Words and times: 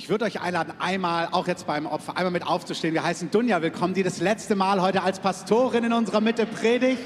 Ich 0.00 0.08
würde 0.08 0.24
euch 0.24 0.40
einladen, 0.40 0.72
einmal, 0.78 1.28
auch 1.30 1.46
jetzt 1.46 1.66
beim 1.66 1.84
Opfer, 1.84 2.16
einmal 2.16 2.30
mit 2.30 2.46
aufzustehen. 2.46 2.94
Wir 2.94 3.04
heißen 3.04 3.30
Dunja 3.30 3.60
willkommen, 3.60 3.92
die 3.92 4.02
das 4.02 4.18
letzte 4.18 4.56
Mal 4.56 4.80
heute 4.80 5.02
als 5.02 5.20
Pastorin 5.20 5.84
in 5.84 5.92
unserer 5.92 6.22
Mitte 6.22 6.46
predigt. 6.46 7.02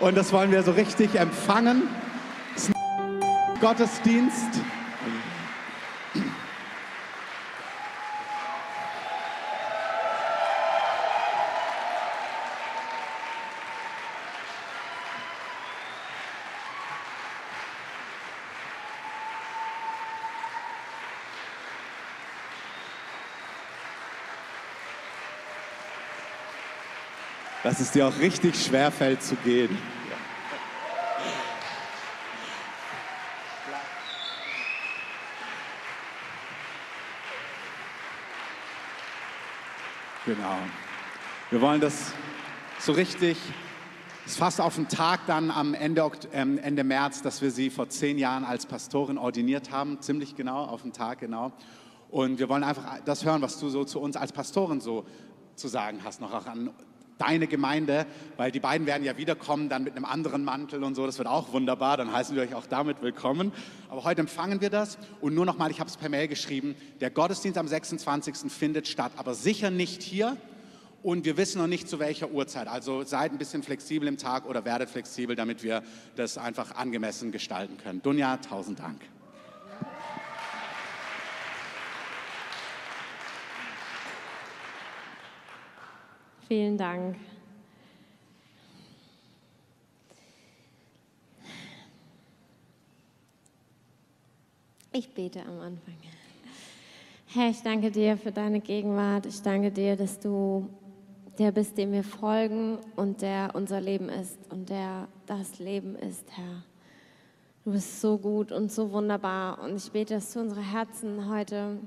Und 0.00 0.18
das 0.18 0.34
wollen 0.34 0.50
wir 0.50 0.62
so 0.62 0.72
richtig 0.72 1.14
empfangen. 1.14 1.84
Gottesdienst. 3.62 4.50
Dass 27.66 27.80
es 27.80 27.90
dir 27.90 28.06
auch 28.06 28.16
richtig 28.20 28.54
schwer 28.54 28.92
fällt 28.92 29.20
zu 29.24 29.34
gehen. 29.34 29.76
Genau. 40.24 40.58
Wir 41.50 41.60
wollen 41.60 41.80
das 41.80 42.12
so 42.78 42.92
richtig, 42.92 43.36
es 44.24 44.32
ist 44.32 44.38
fast 44.38 44.60
auf 44.60 44.76
den 44.76 44.86
Tag 44.86 45.26
dann 45.26 45.50
am 45.50 45.74
Ende, 45.74 46.08
ähm, 46.32 46.58
Ende 46.58 46.84
März, 46.84 47.22
dass 47.22 47.42
wir 47.42 47.50
sie 47.50 47.70
vor 47.70 47.88
zehn 47.88 48.16
Jahren 48.16 48.44
als 48.44 48.64
Pastorin 48.64 49.18
ordiniert 49.18 49.72
haben, 49.72 50.00
ziemlich 50.00 50.36
genau, 50.36 50.66
auf 50.66 50.82
den 50.82 50.92
Tag 50.92 51.18
genau. 51.18 51.50
Und 52.10 52.38
wir 52.38 52.48
wollen 52.48 52.62
einfach 52.62 53.00
das 53.04 53.24
hören, 53.24 53.42
was 53.42 53.58
du 53.58 53.68
so 53.70 53.82
zu 53.82 53.98
uns 53.98 54.16
als 54.16 54.30
Pastorin 54.30 54.80
so 54.80 55.04
zu 55.56 55.66
sagen 55.66 56.02
hast, 56.04 56.20
noch 56.20 56.32
auch 56.32 56.46
an 56.46 56.70
deine 57.18 57.46
Gemeinde, 57.46 58.06
weil 58.36 58.50
die 58.50 58.60
beiden 58.60 58.86
werden 58.86 59.04
ja 59.04 59.16
wiederkommen, 59.16 59.68
dann 59.68 59.84
mit 59.84 59.96
einem 59.96 60.04
anderen 60.04 60.44
Mantel 60.44 60.84
und 60.84 60.94
so, 60.94 61.06
das 61.06 61.18
wird 61.18 61.28
auch 61.28 61.52
wunderbar, 61.52 61.96
dann 61.96 62.12
heißen 62.12 62.36
wir 62.36 62.42
euch 62.42 62.54
auch 62.54 62.66
damit 62.66 63.02
willkommen. 63.02 63.52
Aber 63.88 64.04
heute 64.04 64.20
empfangen 64.20 64.60
wir 64.60 64.70
das 64.70 64.98
und 65.20 65.34
nur 65.34 65.46
nochmal, 65.46 65.70
ich 65.70 65.80
habe 65.80 65.88
es 65.88 65.96
per 65.96 66.08
Mail 66.08 66.28
geschrieben, 66.28 66.74
der 67.00 67.10
Gottesdienst 67.10 67.58
am 67.58 67.68
26. 67.68 68.52
findet 68.52 68.88
statt, 68.88 69.12
aber 69.16 69.34
sicher 69.34 69.70
nicht 69.70 70.02
hier 70.02 70.36
und 71.02 71.24
wir 71.24 71.36
wissen 71.36 71.60
noch 71.60 71.68
nicht 71.68 71.88
zu 71.88 71.98
welcher 71.98 72.30
Uhrzeit. 72.30 72.68
Also 72.68 73.04
seid 73.04 73.32
ein 73.32 73.38
bisschen 73.38 73.62
flexibel 73.62 74.08
im 74.08 74.18
Tag 74.18 74.46
oder 74.46 74.64
werdet 74.64 74.90
flexibel, 74.90 75.36
damit 75.36 75.62
wir 75.62 75.82
das 76.16 76.36
einfach 76.36 76.74
angemessen 76.74 77.32
gestalten 77.32 77.78
können. 77.78 78.02
Dunja, 78.02 78.38
tausend 78.38 78.80
Dank. 78.80 79.00
Vielen 86.48 86.78
Dank. 86.78 87.16
Ich 94.92 95.12
bete 95.12 95.40
am 95.40 95.58
Anfang. 95.58 95.94
Herr, 97.26 97.50
ich 97.50 97.62
danke 97.62 97.90
dir 97.90 98.16
für 98.16 98.30
deine 98.30 98.60
Gegenwart. 98.60 99.26
Ich 99.26 99.42
danke 99.42 99.72
dir, 99.72 99.96
dass 99.96 100.20
du 100.20 100.68
der 101.36 101.50
bist, 101.50 101.76
dem 101.76 101.90
wir 101.90 102.04
folgen 102.04 102.78
und 102.94 103.22
der 103.22 103.50
unser 103.54 103.80
Leben 103.80 104.08
ist 104.08 104.38
und 104.50 104.70
der 104.70 105.08
das 105.26 105.58
Leben 105.58 105.96
ist, 105.96 106.24
Herr. 106.36 106.62
Du 107.64 107.72
bist 107.72 108.00
so 108.00 108.18
gut 108.18 108.52
und 108.52 108.70
so 108.70 108.92
wunderbar 108.92 109.60
und 109.64 109.76
ich 109.76 109.90
bete, 109.90 110.14
dass 110.14 110.32
du 110.32 110.40
unsere 110.40 110.62
Herzen 110.62 111.28
heute 111.28 111.78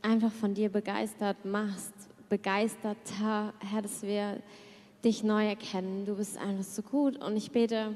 einfach 0.00 0.32
von 0.32 0.54
dir 0.54 0.70
begeistert 0.70 1.44
machst 1.44 1.92
begeisterter, 2.32 3.52
Herr, 3.60 3.82
dass 3.82 4.00
wir 4.00 4.38
dich 5.04 5.22
neu 5.22 5.48
erkennen. 5.48 6.06
Du 6.06 6.16
bist 6.16 6.38
einfach 6.38 6.64
so 6.64 6.80
gut 6.80 7.22
und 7.22 7.36
ich 7.36 7.50
bete 7.50 7.94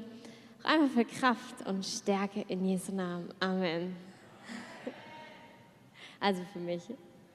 auch 0.61 0.69
einfach 0.69 0.93
für 0.93 1.05
Kraft 1.05 1.65
und 1.65 1.83
Stärke 1.83 2.45
in 2.47 2.63
Jesu 2.63 2.93
Namen. 2.93 3.29
Amen. 3.39 3.95
Also 6.19 6.43
für 6.53 6.59
mich. 6.59 6.83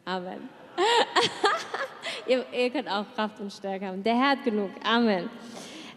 Amen. 0.04 0.48
ihr, 2.28 2.44
ihr 2.52 2.70
könnt 2.70 2.88
auch 2.88 3.06
Kraft 3.16 3.40
und 3.40 3.52
Stärke 3.52 3.86
haben. 3.86 4.04
Der 4.04 4.16
Herr 4.16 4.30
hat 4.30 4.44
genug. 4.44 4.70
Amen. 4.84 5.28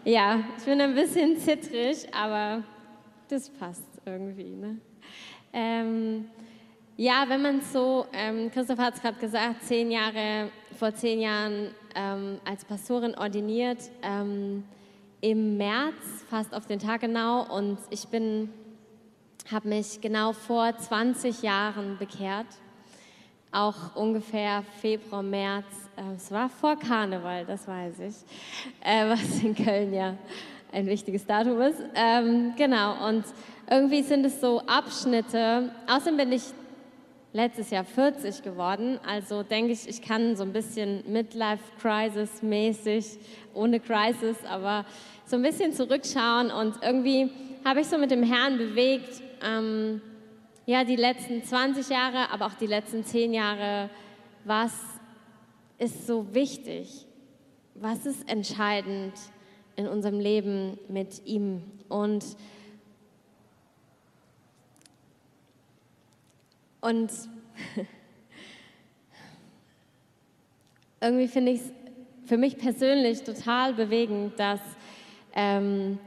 Ja, 0.04 0.40
ich 0.58 0.64
bin 0.64 0.80
ein 0.80 0.94
bisschen 0.94 1.36
zittrig, 1.36 2.12
aber 2.12 2.64
das 3.28 3.48
passt 3.48 3.86
irgendwie. 4.04 4.56
Ne? 4.56 4.78
Ähm, 5.52 6.30
ja, 6.96 7.24
wenn 7.28 7.42
man 7.42 7.60
so, 7.60 8.06
ähm, 8.12 8.50
Christoph 8.50 8.78
hat 8.78 8.94
es 8.94 9.02
gerade 9.02 9.18
gesagt, 9.18 9.62
zehn 9.64 9.90
Jahre, 9.90 10.50
vor 10.76 10.94
zehn 10.94 11.20
Jahren 11.20 11.70
ähm, 11.94 12.38
als 12.44 12.64
Pastorin 12.64 13.14
ordiniert, 13.16 13.78
ähm, 14.02 14.64
im 15.20 15.56
März, 15.56 15.94
fast 16.28 16.54
auf 16.54 16.66
den 16.66 16.78
Tag 16.78 17.00
genau, 17.00 17.46
und 17.54 17.78
ich 17.90 18.06
bin, 18.08 18.50
habe 19.50 19.68
mich 19.68 20.00
genau 20.00 20.32
vor 20.32 20.76
20 20.76 21.42
Jahren 21.42 21.96
bekehrt, 21.98 22.46
auch 23.50 23.96
ungefähr 23.96 24.62
Februar, 24.80 25.22
März, 25.22 25.64
äh, 25.96 26.14
es 26.14 26.30
war 26.30 26.48
vor 26.48 26.76
Karneval, 26.76 27.46
das 27.46 27.66
weiß 27.66 28.00
ich, 28.00 28.14
äh, 28.84 29.08
was 29.08 29.42
in 29.42 29.54
Köln 29.54 29.94
ja 29.94 30.14
ein 30.72 30.86
wichtiges 30.86 31.24
Datum 31.24 31.60
ist. 31.62 31.80
Ähm, 31.94 32.52
genau, 32.56 33.08
und 33.08 33.24
irgendwie 33.70 34.02
sind 34.02 34.26
es 34.26 34.40
so 34.40 34.60
Abschnitte, 34.66 35.70
außerdem 35.86 36.18
bin 36.18 36.32
ich 36.32 36.42
letztes 37.36 37.70
Jahr 37.70 37.84
40 37.84 38.42
geworden. 38.42 38.98
Also 39.06 39.42
denke 39.42 39.72
ich, 39.72 39.86
ich 39.86 40.00
kann 40.00 40.36
so 40.36 40.42
ein 40.42 40.54
bisschen 40.54 41.04
Midlife-Crisis-mäßig, 41.12 43.18
ohne 43.52 43.78
Crisis, 43.78 44.38
aber 44.48 44.86
so 45.26 45.36
ein 45.36 45.42
bisschen 45.42 45.74
zurückschauen. 45.74 46.50
Und 46.50 46.82
irgendwie 46.82 47.30
habe 47.62 47.82
ich 47.82 47.88
so 47.88 47.98
mit 47.98 48.10
dem 48.10 48.22
Herrn 48.22 48.56
bewegt, 48.56 49.20
ähm, 49.46 50.00
ja, 50.64 50.84
die 50.84 50.96
letzten 50.96 51.44
20 51.44 51.90
Jahre, 51.90 52.30
aber 52.32 52.46
auch 52.46 52.54
die 52.54 52.66
letzten 52.66 53.04
10 53.04 53.34
Jahre, 53.34 53.90
was 54.44 54.72
ist 55.76 56.06
so 56.06 56.34
wichtig? 56.34 57.04
Was 57.74 58.06
ist 58.06 58.26
entscheidend 58.30 59.12
in 59.76 59.86
unserem 59.86 60.20
Leben 60.20 60.78
mit 60.88 61.26
ihm? 61.26 61.60
Und 61.90 62.24
Und 66.80 67.10
irgendwie 71.00 71.28
finde 71.28 71.52
ich 71.52 71.60
es 71.60 71.72
für 72.26 72.36
mich 72.36 72.58
persönlich 72.58 73.22
total 73.22 73.74
bewegend, 73.74 74.38
dass 74.38 74.60
ähm, 75.34 75.98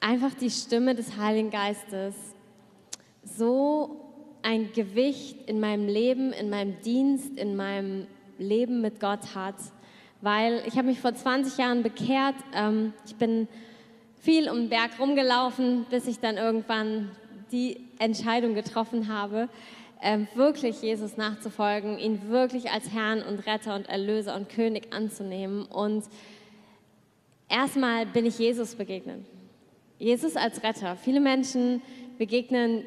einfach 0.00 0.34
die 0.34 0.50
Stimme 0.50 0.94
des 0.94 1.16
Heiligen 1.16 1.50
Geistes 1.50 2.14
so 3.24 4.00
ein 4.42 4.72
Gewicht 4.72 5.36
in 5.48 5.60
meinem 5.60 5.86
Leben, 5.86 6.32
in 6.32 6.50
meinem 6.50 6.80
Dienst, 6.82 7.36
in 7.38 7.56
meinem 7.56 8.06
Leben 8.38 8.80
mit 8.80 9.00
Gott 9.00 9.34
hat. 9.34 9.56
Weil 10.22 10.62
ich 10.66 10.76
habe 10.76 10.88
mich 10.88 11.00
vor 11.00 11.14
20 11.14 11.58
Jahren 11.58 11.82
bekehrt. 11.82 12.34
Ähm, 12.54 12.92
ich 13.06 13.16
bin 13.16 13.48
viel 14.20 14.50
um 14.50 14.56
den 14.56 14.68
Berg 14.68 14.98
rumgelaufen, 14.98 15.86
bis 15.88 16.06
ich 16.06 16.20
dann 16.20 16.36
irgendwann 16.36 17.10
die 17.52 17.88
Entscheidung 17.98 18.54
getroffen 18.54 19.08
habe, 19.08 19.48
ähm, 20.02 20.26
wirklich 20.34 20.80
Jesus 20.82 21.16
nachzufolgen, 21.16 21.98
ihn 21.98 22.28
wirklich 22.28 22.70
als 22.70 22.90
Herrn 22.90 23.22
und 23.22 23.46
Retter 23.46 23.74
und 23.74 23.88
Erlöser 23.88 24.34
und 24.34 24.48
König 24.48 24.92
anzunehmen. 24.92 25.66
Und 25.66 26.04
erstmal 27.48 28.06
bin 28.06 28.26
ich 28.26 28.38
Jesus 28.38 28.74
begegnet. 28.74 29.24
Jesus 29.98 30.36
als 30.36 30.62
Retter. 30.62 30.96
Viele 30.96 31.20
Menschen 31.20 31.82
begegnen 32.16 32.84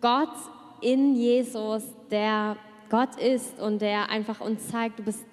Gott 0.00 0.34
in 0.80 1.14
Jesus, 1.14 1.82
der 2.10 2.56
Gott 2.88 3.16
ist 3.20 3.60
und 3.60 3.82
der 3.82 4.08
einfach 4.08 4.40
uns 4.40 4.68
zeigt, 4.68 4.98
du 4.98 5.02
bist, 5.02 5.24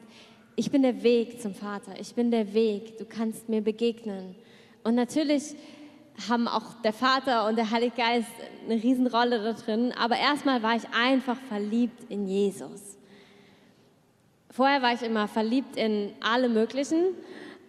ich 0.57 0.69
bin 0.69 0.81
der 0.81 1.03
Weg 1.03 1.41
zum 1.41 1.53
Vater, 1.55 1.93
ich 1.99 2.13
bin 2.13 2.31
der 2.31 2.53
Weg, 2.53 2.97
du 2.97 3.05
kannst 3.05 3.47
mir 3.47 3.61
begegnen. 3.61 4.35
Und 4.83 4.95
natürlich 4.95 5.55
haben 6.29 6.47
auch 6.47 6.81
der 6.83 6.93
Vater 6.93 7.47
und 7.47 7.57
der 7.57 7.69
Heilige 7.69 7.95
Geist 7.95 8.27
eine 8.65 8.81
Riesenrolle 8.81 9.43
da 9.43 9.53
drin. 9.53 9.93
Aber 9.97 10.17
erstmal 10.17 10.63
war 10.63 10.75
ich 10.75 10.83
einfach 10.89 11.37
verliebt 11.47 12.09
in 12.09 12.27
Jesus. 12.27 12.97
Vorher 14.49 14.81
war 14.81 14.93
ich 14.93 15.03
immer 15.03 15.27
verliebt 15.27 15.77
in 15.77 16.11
alle 16.19 16.49
möglichen. 16.49 17.13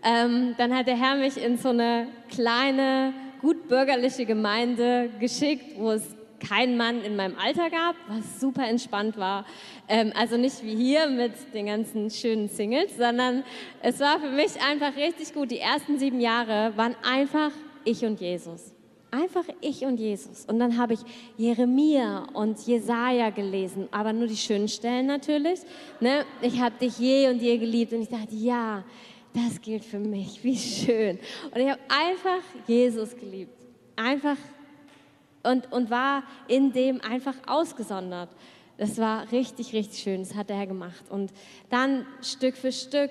Ähm, 0.02 0.54
dann 0.56 0.74
hat 0.74 0.86
der 0.86 0.96
Herr 0.96 1.16
mich 1.16 1.36
in 1.36 1.58
so 1.58 1.68
eine 1.68 2.06
kleine, 2.30 3.12
gut 3.40 3.68
bürgerliche 3.68 4.24
Gemeinde 4.24 5.10
geschickt, 5.20 5.76
wo 5.76 5.90
es 5.90 6.16
keinen 6.40 6.76
Mann 6.76 7.02
in 7.02 7.16
meinem 7.16 7.36
Alter 7.36 7.68
gab, 7.68 7.96
was 8.06 8.40
super 8.40 8.66
entspannt 8.66 9.18
war. 9.18 9.44
Ähm, 9.88 10.12
also 10.16 10.36
nicht 10.36 10.64
wie 10.64 10.76
hier 10.76 11.08
mit 11.08 11.32
den 11.52 11.66
ganzen 11.66 12.10
schönen 12.10 12.48
Singles, 12.48 12.96
sondern 12.96 13.44
es 13.82 14.00
war 14.00 14.20
für 14.20 14.30
mich 14.30 14.52
einfach 14.62 14.96
richtig 14.96 15.34
gut. 15.34 15.50
Die 15.50 15.58
ersten 15.58 15.98
sieben 15.98 16.20
Jahre 16.20 16.72
waren 16.76 16.94
einfach 17.02 17.50
ich 17.84 18.04
und 18.04 18.20
Jesus. 18.20 18.72
Einfach 19.10 19.44
ich 19.62 19.84
und 19.84 19.98
Jesus. 19.98 20.44
Und 20.46 20.58
dann 20.58 20.76
habe 20.76 20.94
ich 20.94 21.00
Jeremia 21.38 22.26
und 22.34 22.58
Jesaja 22.66 23.30
gelesen, 23.30 23.88
aber 23.90 24.12
nur 24.12 24.26
die 24.26 24.36
schönen 24.36 24.68
Stellen 24.68 25.06
natürlich. 25.06 25.60
Ne? 25.98 26.26
Ich 26.42 26.60
habe 26.60 26.74
dich 26.78 26.98
je 26.98 27.28
und 27.28 27.40
je 27.40 27.56
geliebt 27.56 27.92
und 27.94 28.02
ich 28.02 28.08
dachte, 28.08 28.34
ja, 28.34 28.84
das 29.32 29.60
gilt 29.60 29.84
für 29.84 29.98
mich. 29.98 30.44
Wie 30.44 30.56
schön. 30.56 31.18
Und 31.54 31.60
ich 31.60 31.70
habe 31.70 31.80
einfach 31.88 32.42
Jesus 32.66 33.16
geliebt. 33.16 33.52
Einfach 33.96 34.36
und, 35.42 35.72
und 35.72 35.90
war 35.90 36.22
in 36.46 36.72
dem 36.72 37.00
einfach 37.00 37.34
ausgesondert. 37.46 38.28
Das 38.76 38.98
war 38.98 39.30
richtig, 39.32 39.72
richtig 39.72 40.00
schön. 40.00 40.20
Das 40.20 40.34
hat 40.34 40.50
er 40.50 40.66
gemacht. 40.66 41.04
Und 41.10 41.32
dann 41.70 42.06
Stück 42.22 42.56
für 42.56 42.72
Stück 42.72 43.10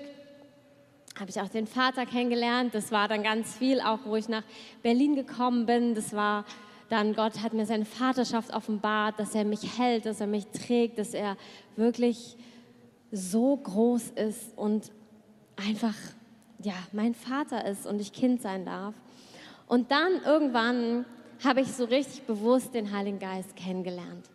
habe 1.18 1.30
ich 1.30 1.40
auch 1.40 1.48
den 1.48 1.66
Vater 1.66 2.06
kennengelernt. 2.06 2.74
Das 2.74 2.92
war 2.92 3.08
dann 3.08 3.22
ganz 3.22 3.56
viel, 3.56 3.80
auch 3.80 4.00
wo 4.04 4.16
ich 4.16 4.28
nach 4.28 4.44
Berlin 4.82 5.14
gekommen 5.14 5.66
bin. 5.66 5.94
Das 5.94 6.12
war 6.12 6.44
dann, 6.88 7.14
Gott 7.14 7.42
hat 7.42 7.52
mir 7.52 7.66
seine 7.66 7.84
Vaterschaft 7.84 8.54
offenbart, 8.54 9.18
dass 9.18 9.34
er 9.34 9.44
mich 9.44 9.78
hält, 9.78 10.06
dass 10.06 10.20
er 10.20 10.26
mich 10.26 10.46
trägt, 10.46 10.98
dass 10.98 11.14
er 11.14 11.36
wirklich 11.76 12.36
so 13.10 13.56
groß 13.56 14.10
ist 14.10 14.56
und 14.56 14.90
einfach, 15.56 15.94
ja, 16.62 16.74
mein 16.92 17.14
Vater 17.14 17.64
ist 17.66 17.86
und 17.86 18.00
ich 18.00 18.12
Kind 18.12 18.40
sein 18.40 18.64
darf. 18.64 18.94
Und 19.66 19.90
dann 19.90 20.22
irgendwann 20.24 21.04
habe 21.44 21.60
ich 21.60 21.72
so 21.72 21.84
richtig 21.84 22.22
bewusst 22.22 22.74
den 22.74 22.92
Heiligen 22.92 23.18
Geist 23.18 23.54
kennengelernt. 23.54 24.30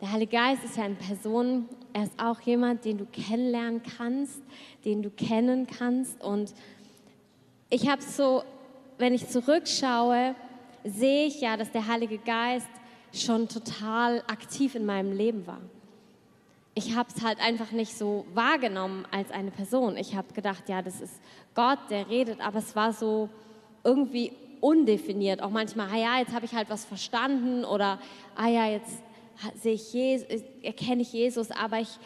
Der 0.00 0.12
Heilige 0.12 0.36
Geist 0.36 0.64
ist 0.64 0.76
ja 0.76 0.84
eine 0.84 0.94
Person, 0.94 1.68
er 1.92 2.04
ist 2.04 2.18
auch 2.18 2.40
jemand, 2.40 2.84
den 2.84 2.98
du 2.98 3.06
kennenlernen 3.06 3.82
kannst, 3.82 4.40
den 4.84 5.02
du 5.02 5.10
kennen 5.10 5.66
kannst. 5.66 6.22
Und 6.22 6.54
ich 7.70 7.88
habe 7.88 8.02
so, 8.02 8.42
wenn 8.98 9.14
ich 9.14 9.28
zurückschaue, 9.28 10.34
sehe 10.84 11.26
ich 11.26 11.40
ja, 11.40 11.56
dass 11.56 11.70
der 11.70 11.86
Heilige 11.86 12.18
Geist 12.18 12.68
schon 13.12 13.48
total 13.48 14.22
aktiv 14.26 14.74
in 14.74 14.86
meinem 14.86 15.12
Leben 15.12 15.46
war. 15.46 15.60
Ich 16.74 16.96
habe 16.96 17.10
es 17.14 17.22
halt 17.22 17.38
einfach 17.40 17.70
nicht 17.72 17.96
so 17.96 18.24
wahrgenommen 18.32 19.06
als 19.10 19.30
eine 19.30 19.50
Person. 19.50 19.96
Ich 19.98 20.14
habe 20.16 20.32
gedacht, 20.32 20.68
ja, 20.68 20.80
das 20.80 21.02
ist 21.02 21.20
Gott, 21.54 21.78
der 21.90 22.08
redet, 22.08 22.40
aber 22.40 22.60
es 22.60 22.74
war 22.74 22.94
so 22.94 23.28
irgendwie 23.84 24.32
undefiniert. 24.60 25.42
Auch 25.42 25.50
manchmal, 25.50 25.88
ah 25.92 25.96
ja, 25.96 26.18
jetzt 26.20 26.32
habe 26.32 26.46
ich 26.46 26.54
halt 26.54 26.70
was 26.70 26.86
verstanden 26.86 27.66
oder 27.66 27.98
ah 28.34 28.48
ja, 28.48 28.66
jetzt 28.66 29.02
sehe 29.60 29.74
ich 29.74 29.92
Jesus, 29.92 30.26
erkenne 30.62 31.02
ich 31.02 31.12
Jesus, 31.12 31.50
aber 31.50 31.80
ich 31.80 31.98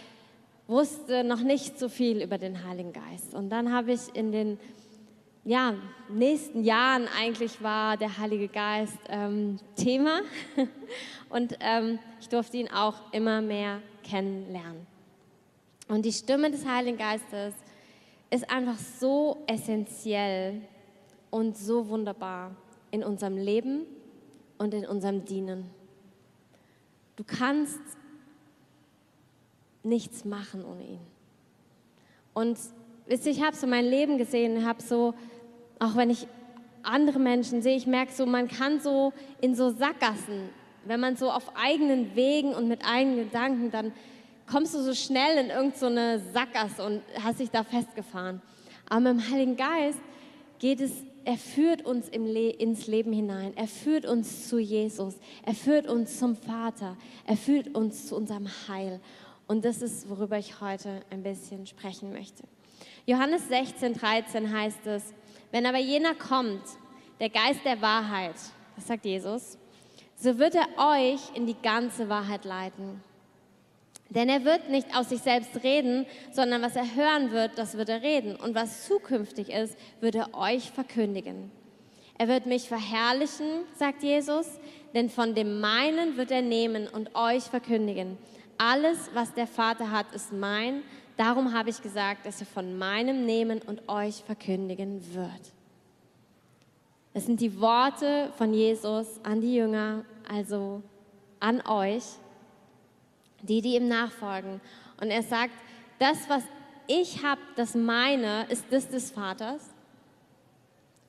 wusste 0.66 1.24
noch 1.24 1.40
nicht 1.40 1.78
so 1.78 1.88
viel 1.88 2.22
über 2.22 2.38
den 2.38 2.64
Heiligen 2.66 2.92
Geist. 2.92 3.34
Und 3.34 3.50
dann 3.50 3.72
habe 3.72 3.92
ich 3.92 4.14
in 4.14 4.32
den 4.32 4.58
ja, 5.44 5.74
nächsten 6.08 6.64
Jahren 6.64 7.06
eigentlich 7.16 7.62
war 7.62 7.96
der 7.96 8.18
Heilige 8.18 8.48
Geist 8.48 8.98
ähm, 9.08 9.60
Thema 9.76 10.22
und 11.28 11.56
ähm, 11.60 12.00
ich 12.20 12.28
durfte 12.28 12.56
ihn 12.56 12.68
auch 12.68 12.96
immer 13.12 13.40
mehr 13.40 13.80
kennenlernen. 14.02 14.86
Und 15.88 16.04
die 16.04 16.12
Stimme 16.12 16.50
des 16.50 16.66
Heiligen 16.66 16.98
Geistes 16.98 17.54
ist 18.30 18.50
einfach 18.50 18.76
so 18.98 19.44
essentiell 19.46 20.62
und 21.30 21.56
so 21.56 21.88
wunderbar 21.88 22.56
in 22.90 23.04
unserem 23.04 23.36
Leben 23.36 23.82
und 24.58 24.74
in 24.74 24.84
unserem 24.84 25.24
Dienen. 25.24 25.70
Du 27.16 27.24
kannst 27.24 27.80
nichts 29.82 30.24
machen 30.24 30.64
ohne 30.64 30.82
ihn. 30.82 31.00
Und 32.34 32.58
wisst 33.06 33.26
ihr, 33.26 33.32
ich 33.32 33.42
habe 33.42 33.56
so 33.56 33.66
mein 33.66 33.86
Leben 33.86 34.18
gesehen, 34.18 34.66
habe 34.66 34.82
so, 34.82 35.14
auch 35.78 35.96
wenn 35.96 36.10
ich 36.10 36.26
andere 36.82 37.18
Menschen 37.18 37.62
sehe, 37.62 37.76
ich 37.76 37.86
merke 37.86 38.12
so, 38.12 38.26
man 38.26 38.48
kann 38.48 38.80
so 38.80 39.12
in 39.40 39.54
so 39.54 39.70
Sackgassen, 39.70 40.50
wenn 40.84 41.00
man 41.00 41.16
so 41.16 41.30
auf 41.30 41.56
eigenen 41.56 42.14
Wegen 42.14 42.54
und 42.54 42.68
mit 42.68 42.86
eigenen 42.86 43.24
Gedanken, 43.24 43.70
dann 43.70 43.92
kommst 44.46 44.74
du 44.74 44.82
so 44.82 44.94
schnell 44.94 45.38
in 45.38 45.50
irgendeine 45.50 46.20
so 46.20 46.32
Sackgasse 46.32 46.84
und 46.84 47.02
hast 47.22 47.40
dich 47.40 47.50
da 47.50 47.64
festgefahren. 47.64 48.40
Aber 48.88 49.00
mit 49.00 49.14
dem 49.14 49.30
Heiligen 49.32 49.56
Geist 49.56 49.98
geht 50.58 50.80
es 50.80 50.92
er 51.26 51.36
führt 51.36 51.84
uns 51.84 52.08
Le 52.12 52.50
ins 52.50 52.86
Leben 52.86 53.12
hinein. 53.12 53.52
Er 53.56 53.66
führt 53.66 54.06
uns 54.06 54.48
zu 54.48 54.60
Jesus. 54.60 55.16
Er 55.44 55.54
führt 55.54 55.88
uns 55.88 56.20
zum 56.20 56.36
Vater. 56.36 56.96
Er 57.26 57.36
führt 57.36 57.74
uns 57.74 58.06
zu 58.06 58.14
unserem 58.14 58.46
Heil. 58.68 59.00
Und 59.48 59.64
das 59.64 59.82
ist, 59.82 60.08
worüber 60.08 60.38
ich 60.38 60.60
heute 60.60 61.00
ein 61.10 61.24
bisschen 61.24 61.66
sprechen 61.66 62.12
möchte. 62.12 62.44
Johannes 63.06 63.48
16, 63.48 63.94
13 63.94 64.52
heißt 64.52 64.86
es, 64.86 65.12
wenn 65.50 65.66
aber 65.66 65.78
jener 65.78 66.14
kommt, 66.14 66.62
der 67.18 67.30
Geist 67.30 67.64
der 67.64 67.82
Wahrheit, 67.82 68.36
das 68.76 68.86
sagt 68.86 69.04
Jesus, 69.04 69.58
so 70.14 70.38
wird 70.38 70.54
er 70.54 70.68
euch 70.78 71.34
in 71.34 71.44
die 71.46 71.60
ganze 71.60 72.08
Wahrheit 72.08 72.44
leiten. 72.44 73.02
Denn 74.10 74.28
er 74.28 74.44
wird 74.44 74.68
nicht 74.68 74.96
aus 74.96 75.08
sich 75.08 75.20
selbst 75.20 75.62
reden, 75.64 76.06
sondern 76.32 76.62
was 76.62 76.76
er 76.76 76.94
hören 76.94 77.32
wird, 77.32 77.58
das 77.58 77.76
wird 77.76 77.88
er 77.88 78.02
reden. 78.02 78.36
Und 78.36 78.54
was 78.54 78.86
zukünftig 78.86 79.50
ist, 79.50 79.76
wird 80.00 80.14
er 80.14 80.34
euch 80.34 80.70
verkündigen. 80.70 81.50
Er 82.18 82.28
wird 82.28 82.46
mich 82.46 82.68
verherrlichen, 82.68 83.64
sagt 83.74 84.02
Jesus, 84.02 84.46
denn 84.94 85.10
von 85.10 85.34
dem 85.34 85.60
meinen 85.60 86.16
wird 86.16 86.30
er 86.30 86.42
nehmen 86.42 86.88
und 86.88 87.14
euch 87.14 87.44
verkündigen. 87.44 88.16
Alles, 88.58 89.10
was 89.12 89.34
der 89.34 89.46
Vater 89.46 89.90
hat, 89.90 90.14
ist 90.14 90.32
mein. 90.32 90.82
Darum 91.16 91.52
habe 91.52 91.70
ich 91.70 91.82
gesagt, 91.82 92.24
dass 92.24 92.40
er 92.40 92.46
von 92.46 92.78
meinem 92.78 93.26
nehmen 93.26 93.60
und 93.66 93.88
euch 93.88 94.22
verkündigen 94.24 95.02
wird. 95.14 95.52
Das 97.12 97.26
sind 97.26 97.40
die 97.40 97.60
Worte 97.60 98.30
von 98.36 98.54
Jesus 98.54 99.20
an 99.22 99.40
die 99.40 99.56
Jünger, 99.56 100.04
also 100.28 100.82
an 101.40 101.62
euch 101.66 102.04
die, 103.46 103.62
die 103.62 103.76
ihm 103.76 103.88
nachfolgen. 103.88 104.60
Und 105.00 105.10
er 105.10 105.22
sagt, 105.22 105.54
das, 105.98 106.28
was 106.28 106.42
ich 106.86 107.22
habe, 107.24 107.40
das 107.56 107.74
meine, 107.74 108.46
ist 108.48 108.66
das 108.70 108.88
des 108.88 109.10
Vaters. 109.10 109.62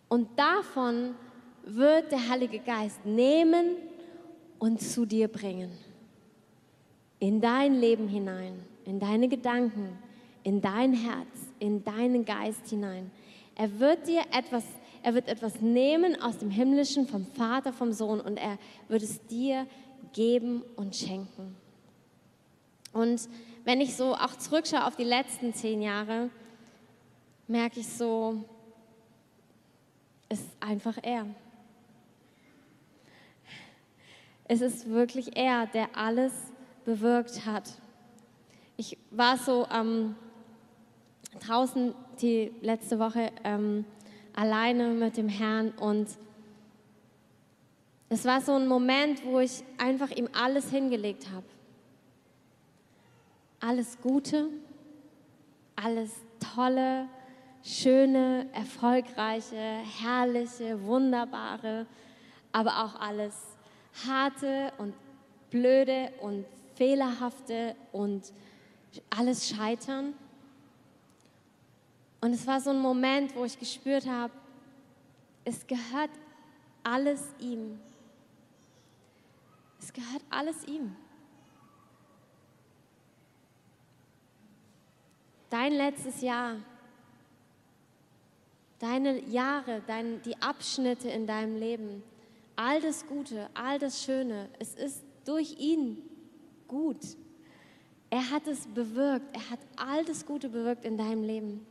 Und 0.09 0.27
davon 0.37 1.15
wird 1.63 2.11
der 2.11 2.29
Heilige 2.29 2.59
Geist 2.59 3.05
nehmen 3.05 3.75
und 4.59 4.81
zu 4.81 5.05
dir 5.05 5.27
bringen. 5.27 5.71
In 7.19 7.41
dein 7.41 7.73
Leben 7.75 8.07
hinein, 8.07 8.63
in 8.85 8.99
deine 8.99 9.27
Gedanken, 9.27 9.97
in 10.43 10.61
dein 10.61 10.93
Herz, 10.93 11.51
in 11.59 11.83
deinen 11.83 12.23
Geist 12.23 12.69
hinein. 12.69 13.11
Er 13.55 13.79
wird 13.79 14.07
dir 14.07 14.21
etwas, 14.31 14.63
er 15.03 15.13
wird 15.13 15.27
etwas 15.27 15.61
nehmen 15.61 16.21
aus 16.21 16.37
dem 16.37 16.49
Himmlischen, 16.49 17.07
vom 17.07 17.25
Vater, 17.25 17.73
vom 17.73 17.91
Sohn 17.91 18.21
und 18.21 18.37
er 18.37 18.57
wird 18.87 19.01
es 19.01 19.25
dir 19.27 19.67
geben 20.13 20.63
und 20.75 20.95
schenken. 20.95 21.55
Und 22.97 23.29
wenn 23.63 23.79
ich 23.79 23.95
so 23.95 24.15
auch 24.15 24.35
zurückschaue 24.35 24.85
auf 24.85 24.95
die 24.95 25.03
letzten 25.03 25.53
zehn 25.53 25.83
Jahre, 25.83 26.31
merke 27.47 27.79
ich 27.79 27.87
so, 27.87 28.43
es 30.29 30.39
ist 30.39 30.49
einfach 30.59 30.97
er. 31.03 31.27
Es 34.45 34.61
ist 34.61 34.89
wirklich 34.89 35.37
er, 35.37 35.67
der 35.67 35.95
alles 35.95 36.33
bewirkt 36.85 37.45
hat. 37.45 37.69
Ich 38.77 38.97
war 39.11 39.37
so 39.37 39.67
ähm, 39.71 40.15
draußen 41.45 41.93
die 42.21 42.51
letzte 42.61 42.97
Woche 42.97 43.31
ähm, 43.43 43.85
alleine 44.33 44.89
mit 44.89 45.17
dem 45.17 45.29
Herrn 45.29 45.69
und 45.71 46.07
es 48.09 48.25
war 48.25 48.41
so 48.41 48.53
ein 48.53 48.67
Moment, 48.67 49.23
wo 49.25 49.39
ich 49.39 49.63
einfach 49.77 50.09
ihm 50.11 50.29
alles 50.33 50.71
hingelegt 50.71 51.27
habe 51.31 51.45
alles 53.59 53.97
Gute, 54.01 54.49
alles 55.75 56.11
Tolle, 56.55 57.07
Schöne, 57.63 58.47
Erfolgreiche, 58.53 59.55
Herrliche, 59.55 60.81
Wunderbare, 60.83 61.85
aber 62.51 62.83
auch 62.83 62.99
alles 62.99 63.35
Harte 64.05 64.71
und 64.77 64.93
Blöde 65.49 66.11
und 66.21 66.45
Fehlerhafte 66.75 67.75
und 67.91 68.31
alles 69.09 69.49
Scheitern. 69.49 70.13
Und 72.21 72.33
es 72.33 72.45
war 72.47 72.61
so 72.61 72.69
ein 72.69 72.79
Moment, 72.79 73.35
wo 73.35 73.43
ich 73.43 73.59
gespürt 73.59 74.07
habe, 74.07 74.33
es 75.43 75.65
gehört 75.65 76.11
alles 76.83 77.21
ihm. 77.39 77.79
Es 79.79 79.93
gehört 79.93 80.23
alles 80.29 80.65
ihm. 80.65 80.95
Dein 85.49 85.73
letztes 85.73 86.21
Jahr, 86.21 86.57
deine 88.79 89.19
Jahre, 89.25 89.81
dein, 89.87 90.21
die 90.23 90.41
Abschnitte 90.41 91.09
in 91.09 91.27
deinem 91.27 91.57
Leben, 91.57 92.03
all 92.55 92.81
das 92.81 93.05
Gute, 93.07 93.49
all 93.53 93.79
das 93.79 94.03
Schöne, 94.03 94.49
es 94.59 94.75
ist 94.75 95.03
durch 95.25 95.57
ihn 95.59 96.01
gut. 96.67 97.01
Er 98.09 98.29
hat 98.29 98.47
es 98.47 98.67
bewirkt, 98.67 99.35
er 99.35 99.49
hat 99.49 99.59
all 99.75 100.05
das 100.05 100.25
Gute 100.25 100.49
bewirkt 100.49 100.85
in 100.85 100.97
deinem 100.97 101.23
Leben. 101.23 101.65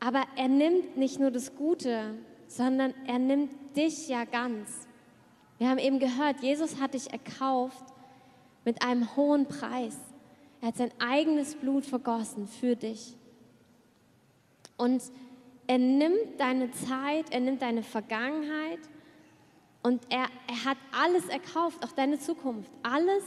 Aber 0.00 0.24
er 0.36 0.48
nimmt 0.48 0.96
nicht 0.96 1.20
nur 1.20 1.30
das 1.30 1.54
Gute, 1.54 2.14
sondern 2.48 2.94
er 3.06 3.18
nimmt 3.18 3.76
dich 3.76 4.08
ja 4.08 4.24
ganz. 4.24 4.86
Wir 5.58 5.68
haben 5.68 5.78
eben 5.78 6.00
gehört, 6.00 6.40
Jesus 6.42 6.80
hat 6.80 6.94
dich 6.94 7.12
erkauft 7.12 7.84
mit 8.64 8.82
einem 8.82 9.14
hohen 9.14 9.46
Preis. 9.46 9.96
Er 10.62 10.68
hat 10.68 10.76
sein 10.76 10.92
eigenes 11.00 11.56
Blut 11.56 11.84
vergossen 11.84 12.46
für 12.46 12.76
dich. 12.76 13.16
Und 14.76 15.02
er 15.66 15.78
nimmt 15.78 16.38
deine 16.38 16.70
Zeit, 16.70 17.26
er 17.30 17.40
nimmt 17.40 17.62
deine 17.62 17.82
Vergangenheit 17.82 18.78
und 19.82 20.00
er, 20.08 20.26
er 20.48 20.64
hat 20.64 20.78
alles 20.92 21.26
erkauft, 21.28 21.84
auch 21.84 21.90
deine 21.92 22.18
Zukunft. 22.20 22.70
Alles 22.84 23.24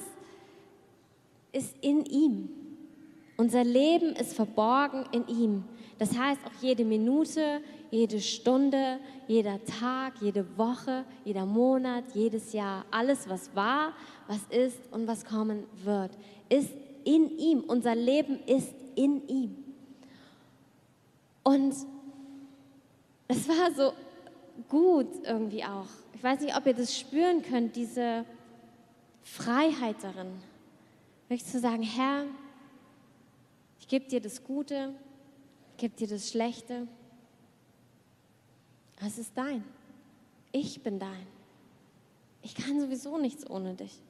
ist 1.52 1.76
in 1.82 2.06
ihm. 2.06 2.50
Unser 3.36 3.66
Leben 3.66 4.16
ist 4.16 4.34
verborgen 4.34 5.06
in 5.12 5.28
ihm. 5.28 5.66
Das 5.98 6.18
heißt, 6.18 6.40
auch 6.46 6.62
jede 6.62 6.86
Minute, 6.86 7.62
jede 7.92 8.22
Stunde, 8.22 9.00
jeder 9.28 9.64
Tag, 9.66 10.14
jede 10.22 10.58
Woche, 10.58 11.04
jeder 11.26 11.46
Monat, 11.46 12.06
jedes 12.14 12.54
Jahr, 12.54 12.86
alles, 12.92 13.28
was 13.28 13.54
war, 13.56 13.92
was 14.28 14.42
ist 14.50 14.80
und 14.92 15.06
was 15.08 15.26
kommen 15.26 15.66
wird, 15.84 16.12
ist 16.48 16.72
in 17.06 17.38
ihm. 17.38 17.62
Unser 17.62 17.96
Leben 17.96 18.40
ist 18.46 18.74
in 18.96 19.26
ihm. 19.28 19.64
Und 21.44 21.74
es 23.28 23.48
war 23.48 23.72
so 23.74 23.94
gut 24.68 25.08
irgendwie 25.24 25.64
auch. 25.64 25.88
Ich 26.14 26.24
weiß 26.24 26.42
nicht, 26.42 26.58
ob 26.58 26.66
ihr 26.66 26.74
das 26.74 26.98
spüren 26.98 27.42
könnt, 27.42 27.76
diese 27.76 28.26
Freiheit 29.24 29.98
darin. 30.02 30.32
Wirklich 31.30 31.50
zu 31.50 31.60
sagen, 31.60 31.84
Herr, 31.84 32.26
ich 33.80 33.88
gebe 33.88 34.06
dir 34.06 34.22
das 34.22 34.44
Gute, 34.44 34.94
ich 35.72 35.78
gebe 35.78 35.96
dir 35.96 36.08
das 36.08 36.30
Schlechte. 36.30 36.88
Es 39.06 39.18
ist 39.18 39.32
dein. 39.36 39.64
Ich 40.52 40.82
bin 40.82 41.00
dein. 41.00 41.28
Ich 42.42 42.56
kann 42.56 42.80
sowieso 42.80 43.18
nichts 43.18 43.50
ohne 43.50 43.74
dich. 43.74 44.02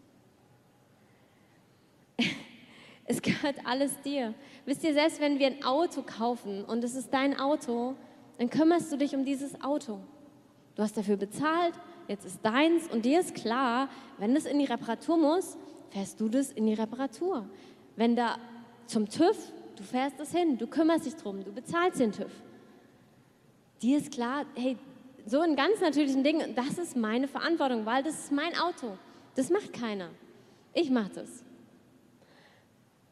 Es 3.06 3.22
gehört 3.22 3.56
alles 3.66 4.00
dir. 4.02 4.34
Wisst 4.66 4.84
ihr, 4.84 4.94
selbst 4.94 5.22
wenn 5.22 5.38
wir 5.38 5.48
ein 5.48 5.64
Auto 5.64 6.02
kaufen 6.02 6.66
und 6.66 6.84
es 6.84 6.96
ist 6.96 7.14
dein 7.14 7.40
Auto, 7.40 7.96
dann 8.38 8.50
kümmerst 8.50 8.92
du 8.92 8.98
dich 8.98 9.16
um 9.16 9.24
dieses 9.24 9.62
Auto. 9.62 10.00
Du 10.76 10.84
hast 10.84 10.98
dafür 10.98 11.16
bezahlt, 11.16 11.74
jetzt 12.08 12.26
ist 12.26 12.40
deins 12.44 12.88
und 12.88 13.06
dir 13.06 13.20
ist 13.20 13.36
klar, 13.36 13.90
wenn 14.18 14.36
es 14.36 14.46
in 14.46 14.60
die 14.60 14.66
Reparatur 14.66 15.18
muss, 15.18 15.58
fährst 15.92 16.20
du 16.20 16.28
das 16.28 16.52
in 16.52 16.66
die 16.66 16.74
Reparatur. 16.74 17.48
Wenn 17.96 18.16
da 18.16 18.38
zum 18.88 19.08
TÜV, 19.08 19.38
du 19.76 19.84
fährst 19.84 20.20
es 20.20 20.32
hin, 20.32 20.58
du 20.58 20.68
kümmerst 20.68 21.06
dich 21.06 21.16
drum, 21.16 21.44
du 21.44 21.54
bezahlst 21.54 22.00
den 22.00 22.12
TÜV. 22.12 22.32
Dir 23.82 24.00
ist 24.00 24.12
klar, 24.12 24.46
hey, 24.56 24.78
so 25.26 25.42
in 25.44 25.56
ganz 25.56 25.80
natürlichen 25.80 26.24
Dingen, 26.24 26.56
das 26.56 26.78
ist 26.78 26.98
meine 26.98 27.28
Verantwortung, 27.28 27.86
weil 27.86 28.04
das 28.04 28.16
ist 28.16 28.32
mein 28.32 28.58
Auto. 28.58 28.98
Das 29.36 29.50
macht 29.50 29.74
keiner. 29.74 30.10
Ich 30.74 30.90
mache 30.90 31.12
das. 31.16 31.45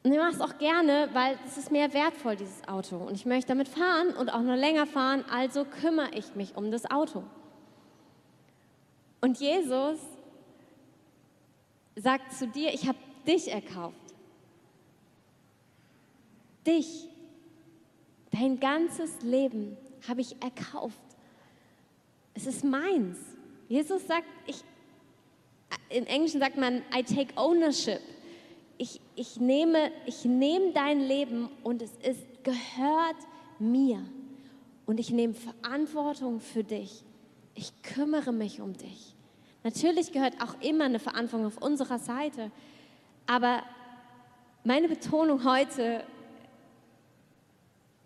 Und 0.04 0.12
ich 0.12 0.18
mache 0.18 0.34
es 0.34 0.42
auch 0.42 0.58
gerne, 0.58 1.10
weil 1.14 1.40
es 1.46 1.58
ist 1.58 1.72
mehr 1.72 1.94
wertvoll, 1.94 2.36
dieses 2.36 2.68
Auto. 2.68 2.98
Und 2.98 3.16
ich 3.16 3.26
möchte 3.26 3.48
damit 3.48 3.70
fahren 3.70 4.10
und 4.10 4.30
auch 4.30 4.42
noch 4.42 4.56
länger 4.56 4.86
fahren, 4.86 5.24
also 5.32 5.64
kümmere 5.64 6.14
ich 6.14 6.36
mich 6.36 6.58
um 6.58 6.72
das 6.72 6.90
Auto. 6.92 7.24
Und 9.22 9.40
Jesus 9.40 10.00
sagt 11.96 12.34
zu 12.34 12.48
dir, 12.48 12.74
ich 12.74 12.86
habe 12.86 12.98
dich 13.26 13.50
erkauft. 13.50 13.96
Dich, 16.68 17.08
dein 18.32 18.60
ganzes 18.60 19.22
Leben 19.22 19.78
habe 20.08 20.20
ich 20.20 20.36
erkauft. 20.42 21.00
Es 22.34 22.46
ist 22.46 22.66
meins. 22.66 23.18
Jesus 23.70 24.06
sagt, 24.06 24.28
ich, 24.48 24.64
im 25.90 26.06
Englischen 26.06 26.42
sagt 26.42 26.58
man, 26.58 26.82
I 26.94 27.04
take 27.04 27.34
ownership. 27.38 28.02
Ich, 29.15 29.39
nehme, 29.39 29.91
ich 30.05 30.25
nehme 30.25 30.72
dein 30.74 31.00
Leben 31.00 31.50
und 31.63 31.82
es 31.82 31.91
ist, 32.03 32.22
gehört 32.43 33.17
mir. 33.60 34.03
Und 34.86 35.00
ich 35.00 35.12
nehme 35.12 35.34
Verantwortung 35.34 36.39
für 36.39 36.63
dich. 36.63 37.03
Ich 37.55 37.72
kümmere 37.84 38.32
mich 38.32 38.60
um 38.60 38.74
dich. 38.74 39.15
Natürlich 39.63 40.12
gehört 40.12 40.41
auch 40.41 40.60
immer 40.62 40.86
eine 40.86 41.00
Verantwortung 41.00 41.48
auf 41.48 41.58
unserer 41.58 42.00
Seite. 42.00 42.51
Aber 43.27 43.63
meine 44.63 44.89
Betonung 44.89 45.46
heute 45.46 46.03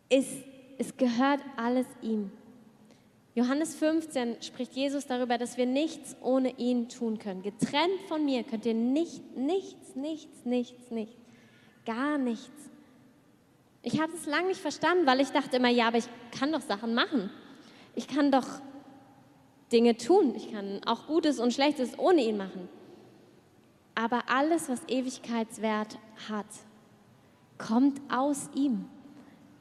ist, 0.10 0.44
es 0.78 0.96
gehört 0.96 1.42
alles 1.56 1.88
ihm. 2.02 2.32
Johannes 3.38 3.76
15 3.76 4.42
spricht 4.42 4.74
Jesus 4.74 5.06
darüber, 5.06 5.38
dass 5.38 5.58
wir 5.58 5.68
nichts 5.68 6.16
ohne 6.22 6.58
ihn 6.58 6.90
tun 6.90 7.20
können. 7.20 7.44
Getrennt 7.44 8.02
von 8.08 8.26
mir 8.26 8.42
könnt 8.44 8.66
ihr 8.66 8.74
nicht, 8.74 9.38
nichts, 9.38 9.96
nichts, 9.96 10.44
nichts, 10.44 10.90
nichts, 10.90 11.22
gar 11.86 12.18
nichts. 12.18 12.72
Ich 13.84 14.02
habe 14.02 14.12
es 14.14 14.26
lange 14.26 14.48
nicht 14.48 14.60
verstanden, 14.60 15.06
weil 15.06 15.22
ich 15.22 15.30
dachte 15.30 15.58
immer, 15.58 15.70
ja, 15.70 15.90
aber 15.90 16.00
ich 16.00 16.08
kann 16.32 16.52
doch 16.52 16.62
Sachen 16.62 16.96
machen. 16.96 17.30
Ich 17.94 18.08
kann 18.08 18.32
doch 18.32 18.48
Dinge 19.72 19.98
tun. 19.98 20.34
Ich 20.36 20.52
kann 20.52 20.82
auch 20.88 21.06
Gutes 21.06 21.40
und 21.40 21.54
Schlechtes 21.54 22.00
ohne 22.00 22.24
ihn 22.24 22.38
machen. 22.38 22.68
Aber 23.94 24.32
alles, 24.32 24.68
was 24.68 24.82
Ewigkeitswert 24.88 26.00
hat, 26.28 26.48
kommt 27.60 28.02
aus 28.12 28.50
ihm. 28.56 28.90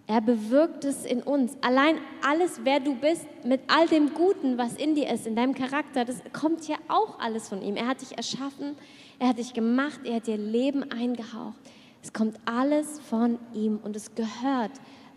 Er 0.09 0.21
bewirkt 0.21 0.85
es 0.85 1.05
in 1.05 1.23
uns. 1.23 1.57
Allein 1.63 1.99
alles, 2.25 2.61
wer 2.63 2.79
du 2.79 2.95
bist, 2.95 3.27
mit 3.45 3.61
all 3.67 3.89
dem 3.89 4.15
Guten, 4.15 4.57
was 4.57 4.75
in 4.75 4.95
dir 4.95 5.11
ist, 5.11 5.27
in 5.27 5.35
deinem 5.35 5.55
Charakter, 5.55 6.05
das 6.05 6.23
kommt 6.33 6.69
ja 6.69 6.77
auch 6.87 7.19
alles 7.19 7.49
von 7.49 7.61
ihm. 7.61 7.75
Er 7.75 7.89
hat 7.89 8.03
dich 8.03 8.17
erschaffen, 8.17 8.77
er 9.19 9.29
hat 9.29 9.39
dich 9.39 9.53
gemacht, 9.53 10.01
er 10.05 10.17
hat 10.17 10.29
dir 10.29 10.37
Leben 10.37 10.91
eingehaucht. 10.93 11.57
Es 12.03 12.13
kommt 12.13 12.39
alles 12.45 13.01
von 13.01 13.41
ihm 13.53 13.81
und 13.83 13.97
es 13.97 14.15
gehört 14.15 14.71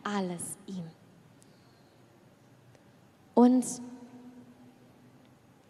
alles 0.03 0.57
ihm. 0.65 0.83
Und 3.35 3.63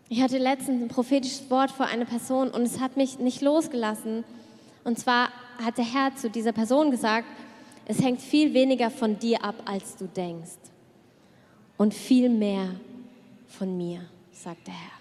ich 0.07 0.21
hatte 0.21 0.37
letztens 0.37 0.81
ein 0.81 0.87
prophetisches 0.87 1.51
Wort 1.51 1.71
vor 1.71 1.87
einer 1.87 2.05
Person 2.05 2.49
und 2.49 2.61
es 2.61 2.79
hat 2.79 2.95
mich 2.95 3.19
nicht 3.19 3.41
losgelassen. 3.41 4.23
Und 4.85 4.97
zwar 4.97 5.29
hat 5.63 5.77
der 5.77 5.85
Herr 5.85 6.15
zu 6.15 6.29
dieser 6.29 6.53
Person 6.53 6.89
gesagt, 6.89 7.27
es 7.89 8.03
hängt 8.03 8.21
viel 8.21 8.53
weniger 8.53 8.91
von 8.91 9.17
dir 9.17 9.43
ab, 9.43 9.55
als 9.65 9.97
du 9.97 10.05
denkst. 10.05 10.59
Und 11.75 11.91
viel 11.91 12.29
mehr 12.29 12.75
von 13.47 13.75
mir, 13.75 14.01
sagt 14.31 14.67
der 14.67 14.75
Herr. 14.75 14.99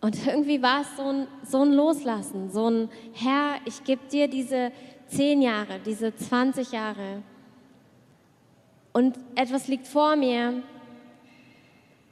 Und 0.00 0.24
irgendwie 0.24 0.62
war 0.62 0.82
es 0.82 0.96
so 0.96 1.02
ein, 1.02 1.26
so 1.42 1.62
ein 1.62 1.72
Loslassen, 1.72 2.52
so 2.52 2.70
ein 2.70 2.88
Herr, 3.14 3.56
ich 3.64 3.82
gebe 3.82 4.06
dir 4.06 4.28
diese 4.28 4.70
zehn 5.08 5.42
Jahre, 5.42 5.80
diese 5.80 6.14
20 6.14 6.70
Jahre. 6.70 7.24
Und 8.92 9.18
etwas 9.34 9.66
liegt 9.66 9.88
vor 9.88 10.14
mir, 10.14 10.62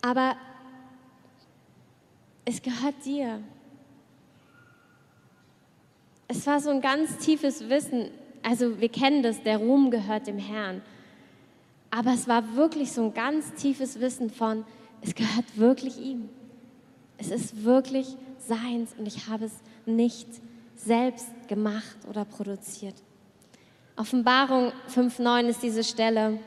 aber 0.02 0.34
es 2.44 2.60
gehört 2.60 3.04
dir. 3.04 3.40
Es 6.26 6.44
war 6.48 6.58
so 6.58 6.70
ein 6.70 6.80
ganz 6.80 7.18
tiefes 7.18 7.68
Wissen, 7.68 8.10
also 8.42 8.80
wir 8.80 8.88
kennen 8.88 9.22
das, 9.22 9.42
der 9.42 9.58
Ruhm 9.58 9.90
gehört 9.90 10.26
dem 10.26 10.38
Herrn. 10.38 10.82
Aber 11.90 12.12
es 12.12 12.28
war 12.28 12.56
wirklich 12.56 12.92
so 12.92 13.04
ein 13.04 13.14
ganz 13.14 13.52
tiefes 13.54 14.00
Wissen 14.00 14.30
von, 14.30 14.64
es 15.02 15.14
gehört 15.14 15.44
wirklich 15.56 15.98
ihm. 15.98 16.28
Es 17.18 17.30
ist 17.30 17.64
wirklich 17.64 18.06
seins 18.38 18.94
und 18.96 19.06
ich 19.06 19.28
habe 19.28 19.46
es 19.46 19.52
nicht 19.86 20.28
selbst 20.74 21.28
gemacht 21.48 21.96
oder 22.08 22.24
produziert. 22.24 22.94
Offenbarung 23.96 24.72
5.9 24.94 25.48
ist 25.48 25.62
diese 25.62 25.84
Stelle. 25.84 26.38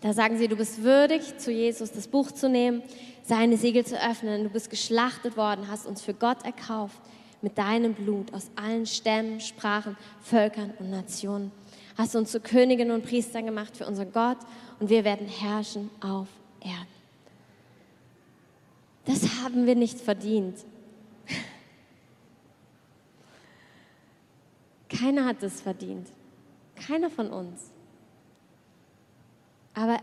Da 0.00 0.12
sagen 0.12 0.38
sie, 0.38 0.48
du 0.48 0.56
bist 0.56 0.82
würdig, 0.82 1.38
zu 1.38 1.50
Jesus 1.50 1.92
das 1.92 2.08
Buch 2.08 2.30
zu 2.30 2.48
nehmen, 2.48 2.82
seine 3.22 3.56
Siegel 3.56 3.84
zu 3.84 4.00
öffnen. 4.00 4.44
Du 4.44 4.50
bist 4.50 4.70
geschlachtet 4.70 5.36
worden, 5.36 5.68
hast 5.68 5.86
uns 5.86 6.00
für 6.00 6.14
Gott 6.14 6.44
erkauft 6.44 7.00
mit 7.42 7.58
deinem 7.58 7.94
Blut 7.94 8.32
aus 8.32 8.50
allen 8.56 8.86
Stämmen, 8.86 9.40
Sprachen, 9.40 9.96
Völkern 10.20 10.72
und 10.78 10.90
Nationen. 10.90 11.52
Hast 11.96 12.14
du 12.14 12.18
uns 12.18 12.30
zu 12.32 12.40
Königinnen 12.40 12.94
und 12.94 13.04
Priestern 13.04 13.46
gemacht 13.46 13.76
für 13.76 13.86
unseren 13.86 14.12
Gott 14.12 14.38
und 14.80 14.90
wir 14.90 15.04
werden 15.04 15.26
herrschen 15.26 15.90
auf 16.00 16.28
Erden. 16.60 16.96
Das 19.06 19.42
haben 19.42 19.66
wir 19.66 19.74
nicht 19.76 20.00
verdient. 20.00 20.64
Keiner 24.88 25.24
hat 25.24 25.42
es 25.42 25.60
verdient. 25.60 26.08
Keiner 26.74 27.10
von 27.10 27.30
uns. 27.30 27.70
Aber 29.74 29.98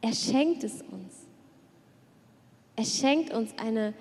er 0.00 0.12
schenkt 0.12 0.64
es 0.64 0.82
uns. 0.82 1.26
Er 2.76 2.84
schenkt 2.84 3.32
uns 3.32 3.52
eine 3.58 3.94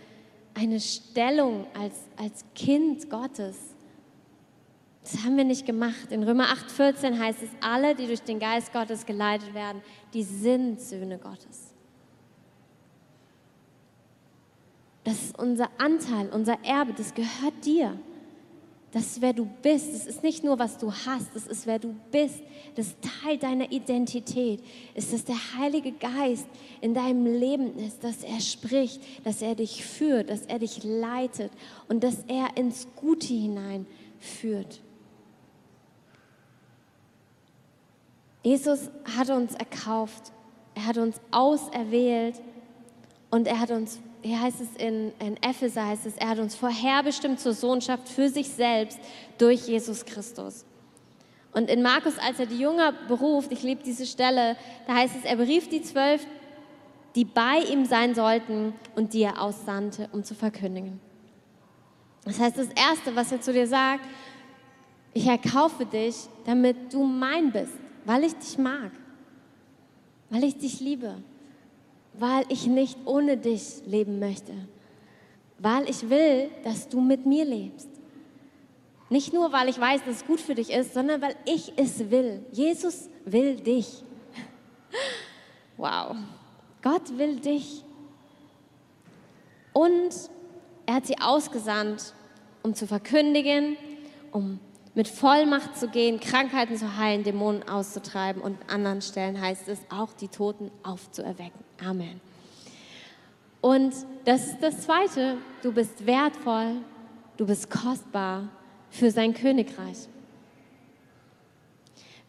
eine 0.54 0.80
Stellung 0.80 1.68
als, 1.74 1.96
als 2.18 2.46
Kind 2.56 3.10
Gottes. 3.10 3.58
Das 5.04 5.24
haben 5.24 5.36
wir 5.36 5.44
nicht 5.44 5.66
gemacht. 5.66 6.12
In 6.12 6.24
Römer 6.24 6.46
8,14 6.46 7.20
heißt 7.20 7.44
es, 7.44 7.50
alle, 7.62 7.96
die 7.96 8.08
durch 8.08 8.22
den 8.22 8.40
Geist 8.40 8.72
Gottes 8.72 9.06
geleitet 9.06 9.54
werden, 9.54 9.82
die 10.14 10.24
sind 10.24 10.80
Söhne 10.80 11.18
Gottes. 11.18 11.74
Das 15.04 15.22
ist 15.22 15.38
unser 15.38 15.70
Anteil, 15.78 16.30
unser 16.30 16.64
Erbe, 16.64 16.94
das 16.94 17.14
gehört 17.14 17.66
dir. 17.66 18.00
Das 18.94 19.08
ist, 19.08 19.22
wer 19.22 19.34
du 19.34 19.46
bist. 19.64 19.92
Das 19.92 20.06
ist 20.06 20.22
nicht 20.22 20.44
nur, 20.44 20.60
was 20.60 20.78
du 20.78 20.92
hast, 20.92 21.36
das 21.36 21.48
ist, 21.48 21.66
wer 21.66 21.80
du 21.80 21.96
bist. 22.12 22.42
Das 22.76 22.88
ist 22.88 22.98
Teil 23.24 23.40
deiner 23.40 23.72
Identität. 23.72 24.64
Es 24.94 25.06
ist, 25.06 25.14
dass 25.14 25.26
der 25.26 25.60
Heilige 25.60 25.92
Geist 25.94 26.46
in 26.80 26.94
deinem 26.94 27.26
Leben 27.26 27.76
ist, 27.80 28.04
dass 28.04 28.24
er 28.24 28.40
spricht, 28.40 29.02
dass 29.24 29.42
er 29.42 29.56
dich 29.56 29.84
führt, 29.84 30.30
dass 30.30 30.46
er 30.46 30.60
dich 30.60 30.84
leitet 30.84 31.52
und 31.88 32.04
dass 32.04 32.20
er 32.28 32.56
ins 32.56 32.88
Gute 32.96 33.34
hinein 33.34 33.88
führt. 34.20 34.80
Jesus 38.44 38.92
hat 39.18 39.32
uns 39.32 39.56
erkauft, 39.56 40.34
er 40.76 40.86
hat 40.86 40.98
uns 40.98 41.20
auserwählt 41.32 42.40
und 43.32 43.48
er 43.48 43.60
hat 43.60 43.72
uns 43.72 44.00
hier 44.24 44.40
heißt 44.40 44.62
es 44.62 44.76
in, 44.78 45.12
in 45.20 45.36
Epheser, 45.44 45.86
heißt 45.86 46.06
es, 46.06 46.16
er 46.16 46.30
hat 46.30 46.40
uns 46.40 46.56
vorherbestimmt 46.56 47.40
zur 47.40 47.54
Sohnschaft 47.54 48.08
für 48.08 48.30
sich 48.30 48.50
selbst 48.50 48.98
durch 49.38 49.68
Jesus 49.68 50.06
Christus. 50.06 50.66
Und 51.52 51.70
in 51.70 51.84
Markus, 51.84 52.18
als 52.18 52.40
er 52.40 52.46
die 52.46 52.58
Jünger 52.58 52.94
beruft, 53.08 53.52
ich 53.52 53.62
liebe 53.62 53.84
diese 53.84 54.06
Stelle, 54.06 54.56
da 54.88 54.96
heißt 54.96 55.16
es, 55.18 55.26
er 55.26 55.36
berief 55.36 55.70
die 55.70 55.82
zwölf, 55.82 56.26
die 57.16 57.26
bei 57.26 57.60
ihm 57.70 57.86
sein 57.86 58.16
sollten 58.16 58.74
und 58.96 59.14
die 59.14 59.22
er 59.22 59.42
aussandte, 59.42 60.10
um 60.14 60.24
zu 60.24 60.34
verkündigen. 60.34 61.00
Das 62.24 62.40
heißt, 62.40 62.58
das 62.58 62.70
Erste, 62.70 63.16
was 63.16 63.32
er 63.32 63.42
zu 63.42 63.52
dir 63.52 63.68
sagt, 63.68 64.06
ich 65.14 65.28
erkaufe 65.28 65.86
dich, 65.86 66.16
damit 66.46 66.92
du 66.92 67.04
mein 67.04 67.52
bist, 67.52 67.78
weil 68.06 68.24
ich 68.24 68.34
dich 68.36 68.58
mag, 68.58 68.92
weil 70.30 70.46
ich 70.46 70.58
dich 70.58 70.80
liebe 70.80 71.18
weil 72.14 72.46
ich 72.50 72.68
nicht 72.68 72.98
ohne 73.06 73.38
dich 73.38 73.82
leben 73.86 74.20
möchte, 74.20 74.54
weil 75.58 75.90
ich 75.90 76.10
will, 76.10 76.50
dass 76.64 76.90
du 76.90 77.02
mit 77.02 77.26
mir 77.26 77.46
lebst. 77.46 77.90
Nicht 79.10 79.34
nur, 79.34 79.52
weil 79.52 79.70
ich 79.70 79.80
weiß, 79.80 80.02
dass 80.06 80.18
es 80.18 80.26
gut 80.26 80.42
für 80.42 80.56
dich 80.56 80.72
ist, 80.72 80.94
sondern 80.94 81.22
weil 81.22 81.36
ich 81.46 81.74
es 81.76 82.10
will. 82.10 82.46
Jesus 82.52 83.10
will 83.26 83.56
dich. 83.56 84.04
Wow. 85.76 86.16
Gott 86.84 87.18
will 87.18 87.40
dich. 87.40 87.84
Und 89.74 90.12
er 90.86 90.96
hat 90.96 91.08
sie 91.08 91.18
ausgesandt, 91.20 92.14
um 92.62 92.76
zu 92.76 92.86
verkündigen, 92.86 93.76
um 94.32 94.60
mit 94.96 95.08
Vollmacht 95.08 95.78
zu 95.78 95.88
gehen, 95.88 96.20
Krankheiten 96.20 96.78
zu 96.78 96.98
heilen, 96.98 97.24
Dämonen 97.24 97.68
auszutreiben 97.68 98.42
und 98.42 98.58
an 98.64 98.70
anderen 98.70 99.02
Stellen 99.02 99.42
heißt 99.42 99.68
es 99.68 99.80
auch, 99.90 100.14
die 100.14 100.28
Toten 100.28 100.70
aufzuerwecken. 100.84 101.64
Amen. 101.84 102.22
Und 103.62 103.94
das 104.26 104.48
ist 104.48 104.58
das 104.62 104.82
Zweite, 104.82 105.38
du 105.62 105.72
bist 105.72 106.06
wertvoll, 106.06 106.76
du 107.38 107.46
bist 107.46 107.70
kostbar 107.70 108.50
für 108.90 109.10
sein 109.10 109.34
Königreich. 109.34 110.10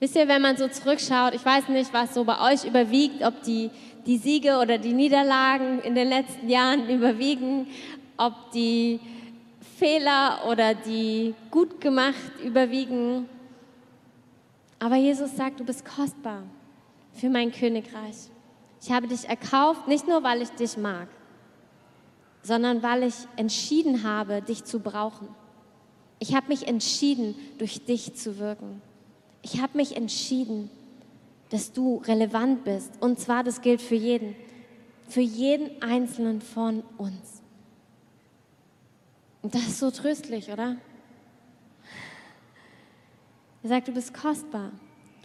Wisst 0.00 0.16
ihr, 0.16 0.28
wenn 0.28 0.42
man 0.42 0.56
so 0.56 0.68
zurückschaut, 0.68 1.34
ich 1.34 1.44
weiß 1.44 1.68
nicht, 1.68 1.92
was 1.92 2.14
so 2.14 2.24
bei 2.24 2.52
euch 2.52 2.64
überwiegt, 2.64 3.24
ob 3.24 3.42
die, 3.42 3.70
die 4.06 4.18
Siege 4.18 4.58
oder 4.58 4.78
die 4.78 4.92
Niederlagen 4.92 5.80
in 5.80 5.94
den 5.94 6.08
letzten 6.08 6.48
Jahren 6.48 6.88
überwiegen, 6.88 7.66
ob 8.16 8.52
die 8.52 9.00
Fehler 9.84 10.46
oder 10.48 10.74
die 10.74 11.34
gut 11.50 11.78
gemacht 11.78 12.40
überwiegen. 12.42 13.28
Aber 14.78 14.96
Jesus 14.96 15.36
sagt, 15.36 15.60
du 15.60 15.64
bist 15.64 15.84
kostbar 15.84 16.42
für 17.12 17.28
mein 17.28 17.52
Königreich. 17.52 18.30
Ich 18.80 18.90
habe 18.90 19.08
dich 19.08 19.28
erkauft, 19.28 19.86
nicht 19.86 20.08
nur 20.08 20.22
weil 20.22 20.40
ich 20.40 20.48
dich 20.52 20.78
mag, 20.78 21.08
sondern 22.42 22.82
weil 22.82 23.02
ich 23.02 23.14
entschieden 23.36 24.04
habe, 24.04 24.40
dich 24.40 24.64
zu 24.64 24.80
brauchen. 24.80 25.28
Ich 26.18 26.34
habe 26.34 26.48
mich 26.48 26.66
entschieden, 26.66 27.34
durch 27.58 27.84
dich 27.84 28.14
zu 28.14 28.38
wirken. 28.38 28.80
Ich 29.42 29.60
habe 29.60 29.76
mich 29.76 29.98
entschieden, 29.98 30.70
dass 31.50 31.74
du 31.74 31.98
relevant 32.06 32.64
bist. 32.64 32.90
Und 33.00 33.20
zwar, 33.20 33.44
das 33.44 33.60
gilt 33.60 33.82
für 33.82 33.96
jeden, 33.96 34.34
für 35.10 35.20
jeden 35.20 35.82
einzelnen 35.82 36.40
von 36.40 36.82
uns. 36.96 37.33
Und 39.44 39.54
das 39.54 39.66
ist 39.66 39.78
so 39.78 39.90
tröstlich, 39.90 40.50
oder? 40.50 40.78
Er 43.62 43.68
sagt, 43.68 43.88
du 43.88 43.92
bist 43.92 44.14
kostbar, 44.14 44.72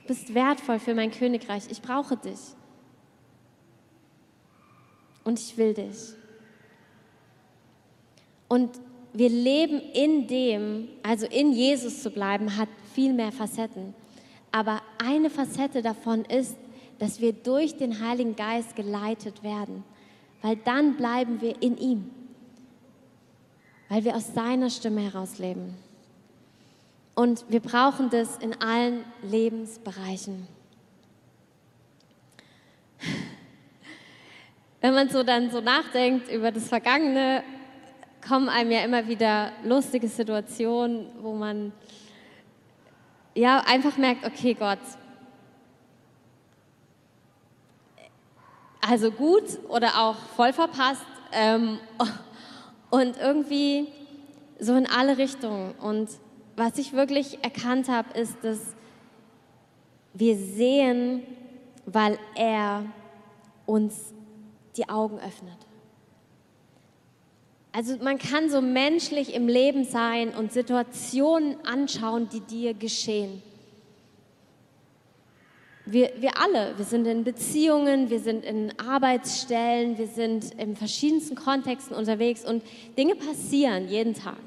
du 0.02 0.08
bist 0.08 0.34
wertvoll 0.34 0.78
für 0.80 0.94
mein 0.94 1.10
Königreich, 1.10 1.64
ich 1.70 1.82
brauche 1.82 2.18
dich 2.18 2.40
und 5.24 5.40
ich 5.40 5.56
will 5.56 5.74
dich. 5.74 6.16
Und 8.50 8.72
wir 9.14 9.30
leben 9.30 9.80
in 9.94 10.28
dem, 10.28 10.90
also 11.02 11.26
in 11.26 11.54
Jesus 11.54 12.04
zu 12.04 12.10
bleiben, 12.12 12.58
hat 12.58 12.68
viel 12.94 13.14
mehr 13.14 13.32
Facetten. 13.32 13.94
Aber 14.52 14.82
eine 15.02 15.30
Facette 15.30 15.82
davon 15.82 16.26
ist, 16.26 16.58
dass 16.98 17.22
wir 17.22 17.32
durch 17.32 17.78
den 17.78 18.06
Heiligen 18.06 18.36
Geist 18.36 18.76
geleitet 18.76 19.44
werden, 19.44 19.86
weil 20.42 20.58
dann 20.58 20.98
bleiben 20.98 21.40
wir 21.40 21.62
in 21.62 21.78
ihm, 21.78 22.19
weil 23.90 24.04
wir 24.04 24.16
aus 24.16 24.34
seiner 24.34 24.70
Stimme 24.70 25.02
heraus 25.02 25.40
leben. 25.40 25.76
Und 27.16 27.44
wir 27.50 27.60
brauchen 27.60 28.10
das 28.10 28.38
in 28.38 28.62
allen 28.62 29.04
Lebensbereichen. 29.24 30.48
Wenn 34.82 34.94
man 34.94 35.10
so 35.10 35.24
dann 35.24 35.52
so 35.52 35.60
nachdenkt 35.60 36.32
über 36.32 36.52
das 36.52 36.70
Vergangene, 36.70 37.44
kommen 38.26 38.48
einem 38.48 38.72
ja 38.72 38.82
immer 38.82 39.08
wieder 39.08 39.52
lustige 39.64 40.08
Situationen, 40.08 41.08
wo 41.22 41.34
man 41.34 41.74
ja 43.34 43.62
einfach 43.68 43.98
merkt, 43.98 44.26
okay 44.26 44.54
Gott, 44.54 44.80
also 48.82 49.12
gut 49.12 49.44
oder 49.68 50.00
auch 50.00 50.16
voll 50.36 50.54
verpasst 50.54 51.06
ähm, 51.32 51.80
und 52.90 53.18
irgendwie 53.18 53.88
so 54.60 54.76
in 54.76 54.88
alle 54.88 55.18
Richtungen. 55.18 55.74
Und 55.82 56.10
was 56.56 56.78
ich 56.78 56.94
wirklich 56.94 57.44
erkannt 57.44 57.88
habe, 57.88 58.18
ist, 58.20 58.36
dass 58.42 58.60
wir 60.14 60.36
sehen, 60.36 61.24
weil 61.86 62.18
er 62.36 62.86
uns 63.66 64.14
die 64.76 64.90
Augen 64.90 65.18
öffnet. 65.20 65.58
Also 67.72 67.98
man 67.98 68.18
kann 68.18 68.50
so 68.50 68.62
menschlich 68.62 69.34
im 69.36 69.48
Leben 69.48 69.86
sein 69.86 70.30
und 70.30 70.52
Situationen 70.52 71.64
anschauen, 71.66 72.28
die 72.30 72.42
dir 72.42 72.74
geschehen. 72.74 73.44
Wir, 75.92 76.12
wir 76.20 76.40
alle, 76.40 76.78
wir 76.78 76.86
sind 76.86 77.08
in 77.08 77.24
Beziehungen, 77.24 78.12
wir 78.12 78.20
sind 78.20 78.46
in 78.46 78.72
Arbeitsstellen, 78.80 79.98
wir 79.98 80.06
sind 80.06 80.54
in 80.54 80.76
verschiedensten 80.76 81.36
Kontexten 81.36 81.96
unterwegs 81.96 82.46
und 82.46 82.62
Dinge 82.96 83.16
passieren 83.16 83.88
jeden 83.90 84.14
Tag. 84.14 84.38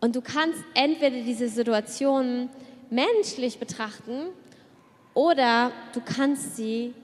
Und 0.00 0.14
du 0.14 0.20
kannst 0.20 0.62
entweder 0.74 1.22
diese 1.22 1.48
Situationen 1.48 2.50
menschlich 2.88 3.58
betrachten 3.58 4.28
oder 5.12 5.72
du 5.92 6.00
kannst 6.00 6.54
sie 6.54 6.94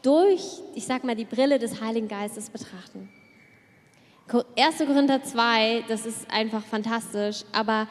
durch, 0.00 0.62
ich 0.74 0.86
sag 0.86 1.04
mal, 1.04 1.14
die 1.14 1.26
Brille 1.26 1.58
des 1.58 1.82
Heiligen 1.82 2.08
Geistes 2.08 2.48
betrachten. 2.48 3.10
1. 4.56 4.78
Korinther 4.78 5.22
2, 5.22 5.84
das 5.88 6.06
ist 6.06 6.30
einfach 6.30 6.64
fantastisch, 6.64 7.44
aber 7.52 7.86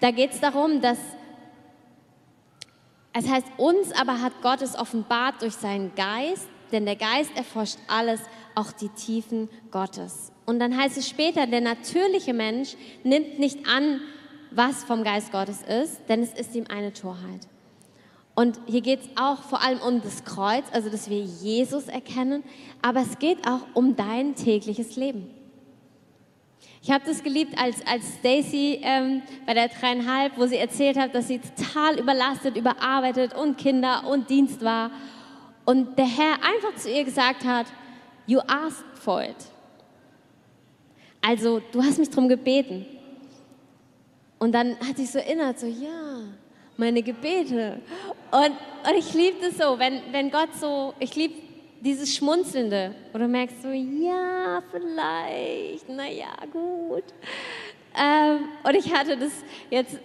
da 0.00 0.10
geht 0.10 0.32
es 0.32 0.40
darum, 0.40 0.80
dass 0.80 0.96
es 3.12 3.28
heißt, 3.28 3.46
uns 3.56 3.92
aber 3.92 4.20
hat 4.20 4.32
Gott 4.42 4.62
es 4.62 4.78
offenbart 4.78 5.42
durch 5.42 5.54
seinen 5.54 5.94
Geist, 5.94 6.48
denn 6.70 6.86
der 6.86 6.96
Geist 6.96 7.36
erforscht 7.36 7.78
alles, 7.88 8.20
auch 8.54 8.72
die 8.72 8.88
Tiefen 8.90 9.48
Gottes. 9.70 10.32
Und 10.46 10.58
dann 10.58 10.76
heißt 10.76 10.96
es 10.96 11.08
später, 11.08 11.46
der 11.46 11.60
natürliche 11.60 12.32
Mensch 12.32 12.76
nimmt 13.02 13.38
nicht 13.38 13.66
an, 13.68 14.00
was 14.50 14.84
vom 14.84 15.04
Geist 15.04 15.32
Gottes 15.32 15.62
ist, 15.62 16.00
denn 16.08 16.22
es 16.22 16.32
ist 16.34 16.54
ihm 16.54 16.66
eine 16.68 16.92
Torheit. 16.92 17.46
Und 18.34 18.60
hier 18.66 18.80
geht 18.80 19.00
es 19.00 19.08
auch 19.16 19.42
vor 19.42 19.62
allem 19.62 19.80
um 19.80 20.02
das 20.02 20.24
Kreuz, 20.24 20.64
also 20.72 20.88
dass 20.88 21.10
wir 21.10 21.20
Jesus 21.20 21.88
erkennen, 21.88 22.42
aber 22.80 23.00
es 23.00 23.18
geht 23.18 23.46
auch 23.46 23.66
um 23.74 23.96
dein 23.96 24.34
tägliches 24.34 24.96
Leben. 24.96 25.30
Ich 26.82 26.90
habe 26.90 27.04
das 27.06 27.22
geliebt, 27.22 27.58
als, 27.58 27.86
als 27.86 28.14
Stacy 28.14 28.80
ähm, 28.82 29.22
bei 29.46 29.52
der 29.54 29.68
dreieinhalb, 29.68 30.38
wo 30.38 30.46
sie 30.46 30.56
erzählt 30.56 30.96
hat, 30.96 31.14
dass 31.14 31.28
sie 31.28 31.38
total 31.38 31.98
überlastet, 31.98 32.56
überarbeitet 32.56 33.34
und 33.34 33.58
Kinder 33.58 34.06
und 34.06 34.30
Dienst 34.30 34.64
war. 34.64 34.90
Und 35.66 35.98
der 35.98 36.06
Herr 36.06 36.34
einfach 36.34 36.74
zu 36.76 36.90
ihr 36.90 37.04
gesagt 37.04 37.44
hat, 37.44 37.66
you 38.26 38.40
asked 38.46 38.98
for 38.98 39.22
it. 39.22 39.36
Also, 41.20 41.60
du 41.72 41.82
hast 41.82 41.98
mich 41.98 42.08
darum 42.08 42.28
gebeten. 42.28 42.86
Und 44.38 44.52
dann 44.52 44.78
hat 44.80 44.96
sie 44.96 45.04
so 45.04 45.18
erinnert, 45.18 45.58
so, 45.58 45.66
ja, 45.66 46.22
meine 46.78 47.02
Gebete. 47.02 47.80
Und, 48.30 48.90
und 48.90 48.98
ich 48.98 49.12
liebe 49.12 49.36
das 49.42 49.58
so, 49.58 49.78
wenn, 49.78 50.00
wenn 50.12 50.30
Gott 50.30 50.48
so, 50.58 50.94
ich 50.98 51.14
liebe 51.14 51.34
dieses 51.80 52.14
Schmunzelnde, 52.14 52.94
wo 53.12 53.18
du 53.18 53.26
merkst 53.26 53.62
so, 53.62 53.68
ja, 53.68 54.62
vielleicht, 54.70 55.88
naja, 55.88 56.28
gut. 56.52 57.04
Ähm, 57.98 58.48
und 58.62 58.74
ich 58.76 58.94
hatte 58.94 59.16
das 59.16 59.32
jetzt 59.70 59.98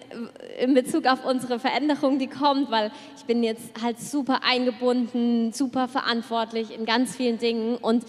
in 0.58 0.74
Bezug 0.74 1.06
auf 1.06 1.24
unsere 1.24 1.58
Veränderung, 1.58 2.18
die 2.18 2.26
kommt, 2.26 2.70
weil 2.70 2.90
ich 3.16 3.24
bin 3.24 3.44
jetzt 3.44 3.80
halt 3.80 4.00
super 4.00 4.40
eingebunden, 4.42 5.52
super 5.52 5.86
verantwortlich 5.86 6.76
in 6.76 6.84
ganz 6.84 7.14
vielen 7.14 7.38
Dingen. 7.38 7.76
Und 7.76 8.04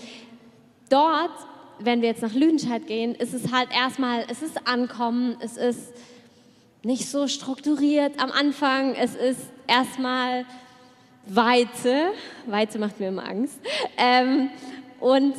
dort, 0.89 1.31
wenn 1.79 2.01
wir 2.01 2.09
jetzt 2.09 2.23
nach 2.23 2.33
Lüdenscheid 2.33 2.87
gehen, 2.87 3.13
ist 3.13 3.33
es 3.33 3.51
halt 3.51 3.69
erstmal, 3.71 4.25
es 4.29 4.41
ist 4.41 4.67
Ankommen, 4.67 5.37
es 5.41 5.57
ist 5.57 5.93
nicht 6.83 7.07
so 7.09 7.27
strukturiert 7.27 8.19
am 8.19 8.31
Anfang, 8.31 8.95
es 8.95 9.13
ist 9.13 9.41
erstmal 9.67 10.45
Weite. 11.27 12.11
Weite 12.45 12.79
macht 12.79 12.99
mir 12.99 13.09
immer 13.09 13.27
Angst. 13.27 13.59
Ähm, 13.97 14.49
und, 14.99 15.35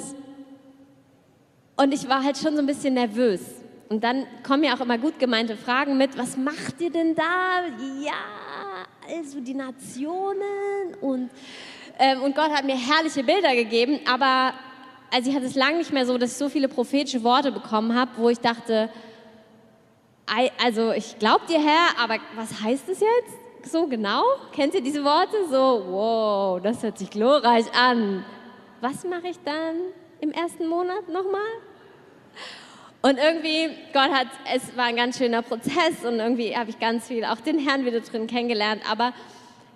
und 1.77 1.95
ich 1.95 2.09
war 2.09 2.23
halt 2.23 2.39
schon 2.39 2.55
so 2.55 2.61
ein 2.61 2.67
bisschen 2.67 2.95
nervös. 2.95 3.41
Und 3.89 4.05
dann 4.05 4.27
kommen 4.43 4.65
ja 4.65 4.75
auch 4.75 4.81
immer 4.81 4.99
gut 4.99 5.19
gemeinte 5.19 5.57
Fragen 5.57 5.97
mit, 5.97 6.17
was 6.19 6.37
macht 6.37 6.81
ihr 6.81 6.91
denn 6.91 7.15
da? 7.15 7.65
Ja, 8.03 8.13
also 9.09 9.41
die 9.41 9.55
Nationen 9.55 10.95
und, 11.01 11.31
ähm, 11.99 12.23
und 12.23 12.35
Gott 12.35 12.51
hat 12.51 12.65
mir 12.65 12.77
herrliche 12.77 13.25
Bilder 13.25 13.55
gegeben, 13.55 14.01
aber 14.07 14.53
also 15.11 15.31
ich 15.31 15.35
hatte 15.35 15.47
es 15.47 15.55
lange 15.55 15.79
nicht 15.79 15.91
mehr 15.91 16.05
so, 16.05 16.19
dass 16.19 16.33
ich 16.33 16.37
so 16.37 16.51
viele 16.51 16.69
prophetische 16.69 17.25
Worte 17.25 17.51
bekommen 17.51 17.95
habe, 17.95 18.11
wo 18.17 18.29
ich 18.29 18.41
dachte, 18.41 18.91
also 20.63 20.93
ich 20.93 21.19
glaube 21.19 21.47
dir 21.49 21.59
Herr, 21.59 22.03
aber 22.03 22.19
was 22.37 22.63
heißt 22.63 22.91
es 22.91 23.01
jetzt? 23.01 23.48
So 23.67 23.87
genau? 23.87 24.23
Kennt 24.53 24.75
ihr 24.75 24.81
diese 24.81 25.05
Worte? 25.05 25.37
So, 25.51 25.85
wow, 25.91 26.63
das 26.63 26.83
hört 26.83 26.99
sich 26.99 27.11
glorreich 27.11 27.67
an. 27.75 28.25
Was 28.81 29.05
mache 29.05 29.29
ich 29.29 29.39
dann 29.45 29.77
im 30.21 30.31
ersten 30.31 30.67
Monat 30.67 31.09
nochmal? 31.09 31.41
Und 33.01 33.19
irgendwie, 33.19 33.71
Gott 33.93 34.11
hat, 34.11 34.27
es 34.53 34.77
war 34.77 34.87
ein 34.87 34.97
ganz 34.97 35.19
schöner 35.19 35.43
Prozess 35.43 36.05
und 36.05 36.19
irgendwie 36.19 36.57
habe 36.57 36.71
ich 36.71 36.79
ganz 36.79 37.07
viel 37.07 37.25
auch 37.25 37.41
den 37.41 37.59
Herrn 37.59 37.85
wieder 37.85 38.01
drin 38.01 38.27
kennengelernt. 38.27 38.83
Aber 38.91 39.13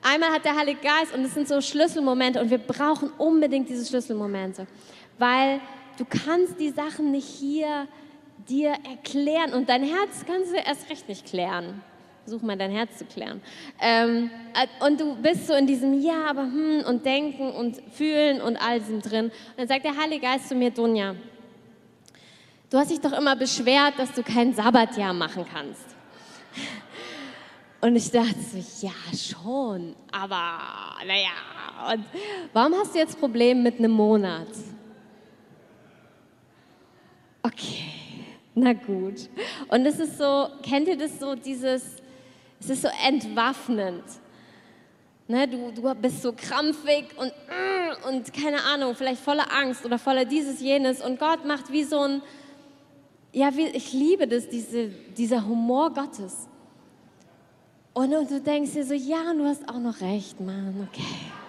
einmal 0.03 0.31
hat 0.31 0.45
der 0.45 0.57
Heilige 0.57 0.81
Geist 0.81 1.14
und 1.14 1.25
es 1.25 1.35
sind 1.35 1.47
so 1.47 1.61
Schlüsselmomente 1.61 2.40
und 2.40 2.51
wir 2.51 2.59
brauchen 2.59 3.11
unbedingt 3.18 3.68
diese 3.68 3.87
Schlüsselmomente, 3.87 4.66
weil 5.18 5.61
du 5.99 6.05
kannst 6.05 6.59
die 6.59 6.71
Sachen 6.71 7.12
nicht 7.12 7.29
hier 7.29 7.87
dir 8.49 8.75
erklären 8.90 9.53
und 9.53 9.68
dein 9.68 9.85
Herz 9.85 10.25
kannst 10.27 10.53
du 10.53 10.57
erst 10.57 10.90
recht 10.90 11.09
nicht 11.09 11.27
klären. 11.27 11.83
Versuch 12.25 12.43
mal 12.43 12.57
dein 12.57 12.71
Herz 12.71 12.99
zu 12.99 13.05
klären. 13.05 13.41
Ähm, 13.81 14.31
äh, 14.55 14.87
und 14.87 15.01
du 15.01 15.17
bist 15.17 15.49
so 15.49 15.55
in 15.55 15.67
diesem 15.67 16.01
Ja, 16.01 16.27
aber 16.31 16.43
hm 16.43 16.85
und 16.87 17.05
Denken 17.05 17.51
und 17.51 17.83
Fühlen 17.93 18.41
und 18.41 18.57
all 18.57 18.79
diesem 18.79 19.03
drin. 19.03 19.27
Und 19.27 19.33
dann 19.57 19.69
sagt 19.69 19.85
der 19.85 19.97
Heilige 19.97 20.21
Geist 20.21 20.49
zu 20.49 20.55
mir, 20.55 20.71
Dunja, 20.71 21.17
du 22.71 22.79
hast 22.79 22.91
dich 22.93 23.01
doch 23.01 23.13
immer 23.13 23.35
beschwert, 23.35 23.95
dass 23.99 24.13
du 24.13 24.23
kein 24.23 24.55
Sabbatjahr 24.55 25.13
machen 25.13 25.45
kannst. 25.53 25.97
Und 27.81 27.97
ich 27.97 28.13
dachte 28.13 28.37
so, 28.39 28.87
ja, 28.87 28.93
schon, 29.13 29.97
aber 30.13 30.61
naja. 31.05 31.93
Und 31.93 32.05
warum 32.53 32.75
hast 32.75 32.95
du 32.95 32.99
jetzt 33.01 33.19
Probleme 33.19 33.61
mit 33.61 33.81
einem 33.81 33.91
Monat? 33.91 34.47
Okay, 37.43 37.83
na 38.55 38.73
gut. 38.73 39.29
Und 39.67 39.85
es 39.85 39.99
ist 39.99 40.17
so, 40.17 40.47
kennt 40.63 40.87
ihr 40.87 40.97
das 40.97 41.19
so, 41.19 41.35
dieses, 41.35 42.02
es 42.62 42.70
ist 42.70 42.83
so 42.83 42.88
entwaffnend. 43.07 44.05
Ne, 45.29 45.48
du, 45.48 45.72
du 45.72 45.94
bist 45.94 46.22
so 46.22 46.33
krampfig 46.33 47.07
und, 47.16 47.29
mm, 47.29 48.09
und 48.09 48.33
keine 48.33 48.62
Ahnung, 48.64 48.94
vielleicht 48.94 49.20
voller 49.20 49.53
Angst 49.53 49.85
oder 49.85 49.98
voller 49.98 50.25
dieses, 50.25 50.61
jenes. 50.61 51.01
Und 51.01 51.18
Gott 51.18 51.44
macht 51.44 51.72
wie 51.72 51.85
so 51.85 52.01
ein, 52.01 52.22
ja, 53.33 53.55
wie, 53.57 53.66
ich 53.68 53.92
liebe 53.92 54.29
das, 54.29 54.48
diese, 54.48 54.88
dieser 54.88 55.46
Humor 55.46 55.92
Gottes. 55.92 56.48
Und, 57.94 58.14
und 58.14 58.31
du 58.31 58.40
denkst 58.40 58.72
dir 58.72 58.85
so, 58.85 58.94
ja, 58.94 59.33
du 59.35 59.44
hast 59.44 59.68
auch 59.68 59.79
noch 59.79 60.01
recht, 60.01 60.40
Mann, 60.40 60.88
okay. 60.88 61.41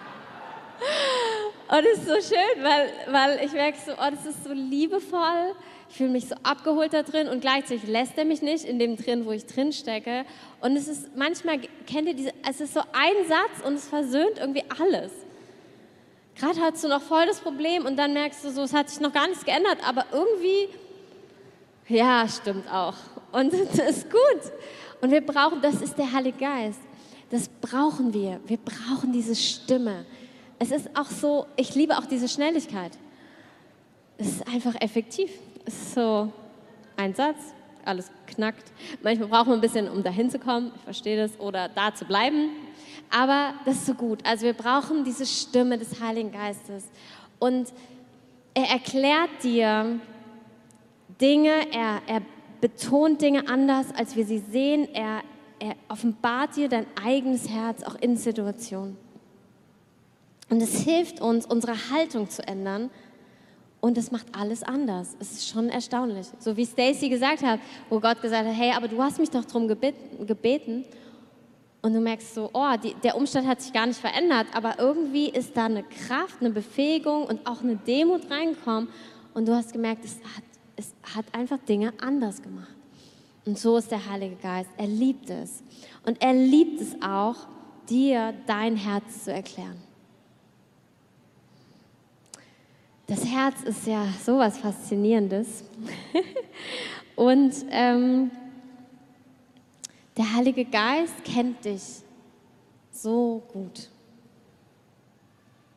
Und 1.76 1.84
es 1.92 1.98
ist 1.98 2.06
so 2.06 2.34
schön, 2.34 2.62
weil, 2.62 2.92
weil 3.10 3.44
ich 3.44 3.52
merke 3.52 3.78
so, 3.84 3.92
oh, 3.92 4.10
das 4.10 4.26
ist 4.26 4.44
so 4.44 4.52
liebevoll 4.52 5.54
ich 5.94 5.98
fühle 5.98 6.10
mich 6.10 6.26
so 6.26 6.34
abgeholt 6.42 6.92
da 6.92 7.04
drin 7.04 7.28
und 7.28 7.40
gleichzeitig 7.40 7.86
lässt 7.86 8.18
er 8.18 8.24
mich 8.24 8.42
nicht 8.42 8.64
in 8.64 8.80
dem 8.80 8.96
drin, 8.96 9.26
wo 9.26 9.30
ich 9.30 9.46
drin 9.46 9.72
stecke. 9.72 10.24
Und 10.60 10.76
es 10.76 10.88
ist 10.88 11.16
manchmal, 11.16 11.60
kennt 11.86 12.08
ihr 12.08 12.14
diese, 12.14 12.32
es 12.48 12.60
ist 12.60 12.74
so 12.74 12.80
ein 12.80 13.28
Satz 13.28 13.64
und 13.64 13.74
es 13.74 13.86
versöhnt 13.86 14.38
irgendwie 14.40 14.64
alles. 14.76 15.12
Gerade 16.34 16.60
hast 16.60 16.82
du 16.82 16.88
noch 16.88 17.00
voll 17.00 17.26
das 17.26 17.38
Problem 17.38 17.86
und 17.86 17.96
dann 17.96 18.12
merkst 18.12 18.44
du 18.44 18.50
so, 18.50 18.62
es 18.62 18.74
hat 18.74 18.90
sich 18.90 18.98
noch 18.98 19.12
gar 19.12 19.28
nichts 19.28 19.44
geändert, 19.44 19.78
aber 19.86 20.04
irgendwie, 20.10 20.68
ja, 21.88 22.26
stimmt 22.26 22.68
auch. 22.72 22.96
Und 23.30 23.52
das 23.76 23.98
ist 23.98 24.10
gut. 24.10 24.52
Und 25.00 25.12
wir 25.12 25.24
brauchen, 25.24 25.60
das 25.62 25.80
ist 25.80 25.96
der 25.96 26.12
Heilige 26.12 26.38
Geist. 26.38 26.80
Das 27.30 27.48
brauchen 27.48 28.12
wir. 28.12 28.40
Wir 28.46 28.58
brauchen 28.58 29.12
diese 29.12 29.36
Stimme. 29.36 30.04
Es 30.64 30.70
ist 30.70 30.96
auch 30.96 31.10
so, 31.10 31.44
ich 31.56 31.74
liebe 31.74 31.98
auch 31.98 32.06
diese 32.06 32.26
Schnelligkeit. 32.26 32.92
Es 34.16 34.28
ist 34.28 34.48
einfach 34.48 34.74
effektiv 34.80 35.30
ist 35.66 35.94
so 35.94 36.32
ein 36.96 37.14
Satz, 37.14 37.36
alles 37.84 38.10
knackt. 38.26 38.72
Manchmal 39.02 39.28
braucht 39.28 39.46
man 39.48 39.58
ein 39.58 39.60
bisschen, 39.60 39.88
um 39.88 40.02
dahin 40.02 40.30
zu 40.30 40.38
kommen, 40.38 40.72
ich 40.74 40.82
verstehe 40.82 41.18
das, 41.18 41.38
oder 41.38 41.68
da 41.68 41.94
zu 41.94 42.06
bleiben. 42.06 42.50
Aber 43.10 43.52
das 43.66 43.76
ist 43.76 43.86
so 43.86 43.94
gut. 43.94 44.20
Also 44.24 44.46
wir 44.46 44.54
brauchen 44.54 45.04
diese 45.04 45.26
Stimme 45.26 45.76
des 45.76 46.00
Heiligen 46.00 46.32
Geistes. 46.32 46.84
Und 47.38 47.72
er 48.54 48.70
erklärt 48.70 49.42
dir 49.42 50.00
Dinge, 51.20 51.52
er, 51.72 52.00
er 52.06 52.22
betont 52.62 53.20
Dinge 53.20 53.48
anders, 53.48 53.86
als 53.94 54.16
wir 54.16 54.24
sie 54.24 54.38
sehen. 54.38 54.88
Er, 54.94 55.20
er 55.58 55.74
offenbart 55.88 56.56
dir 56.56 56.70
dein 56.70 56.86
eigenes 57.04 57.50
Herz 57.50 57.82
auch 57.82 57.96
in 57.96 58.16
Situationen. 58.16 59.03
Und 60.50 60.62
es 60.62 60.80
hilft 60.80 61.20
uns, 61.20 61.46
unsere 61.46 61.74
Haltung 61.90 62.28
zu 62.28 62.46
ändern 62.46 62.90
und 63.80 63.98
es 63.98 64.10
macht 64.10 64.26
alles 64.32 64.62
anders. 64.62 65.14
Es 65.20 65.32
ist 65.32 65.48
schon 65.48 65.68
erstaunlich. 65.68 66.26
So 66.38 66.56
wie 66.56 66.64
Stacy 66.64 67.08
gesagt 67.08 67.42
hat, 67.42 67.60
wo 67.90 68.00
Gott 68.00 68.22
gesagt 68.22 68.46
hat, 68.46 68.54
hey, 68.54 68.72
aber 68.72 68.88
du 68.88 69.02
hast 69.02 69.18
mich 69.18 69.28
doch 69.28 69.44
darum 69.44 69.68
gebeten. 69.68 70.84
Und 71.82 71.92
du 71.92 72.00
merkst 72.00 72.34
so, 72.34 72.48
oh, 72.54 72.72
die, 72.82 72.94
der 73.02 73.14
Umstand 73.14 73.46
hat 73.46 73.60
sich 73.60 73.74
gar 73.74 73.84
nicht 73.84 74.00
verändert, 74.00 74.46
aber 74.54 74.78
irgendwie 74.78 75.28
ist 75.28 75.54
da 75.54 75.66
eine 75.66 75.82
Kraft, 75.82 76.36
eine 76.40 76.48
Befähigung 76.48 77.26
und 77.26 77.46
auch 77.46 77.60
eine 77.60 77.76
Demut 77.76 78.30
reingekommen. 78.30 78.88
Und 79.34 79.46
du 79.46 79.54
hast 79.54 79.74
gemerkt, 79.74 80.02
es 80.02 80.14
hat, 80.34 80.44
es 80.76 80.94
hat 81.14 81.26
einfach 81.32 81.58
Dinge 81.58 81.92
anders 82.00 82.40
gemacht. 82.40 82.74
Und 83.44 83.58
so 83.58 83.76
ist 83.76 83.90
der 83.90 84.08
Heilige 84.08 84.36
Geist. 84.36 84.70
Er 84.78 84.86
liebt 84.86 85.28
es. 85.28 85.62
Und 86.06 86.22
er 86.22 86.32
liebt 86.32 86.80
es 86.80 86.96
auch, 87.02 87.36
dir 87.90 88.32
dein 88.46 88.76
Herz 88.76 89.24
zu 89.24 89.32
erklären. 89.34 89.83
Das 93.06 93.22
Herz 93.26 93.62
ist 93.64 93.86
ja 93.86 94.06
sowas 94.24 94.58
Faszinierendes. 94.58 95.64
Und 97.16 97.54
ähm, 97.70 98.30
der 100.16 100.34
Heilige 100.34 100.64
Geist 100.64 101.22
kennt 101.24 101.64
dich 101.64 101.82
so 102.90 103.42
gut. 103.52 103.90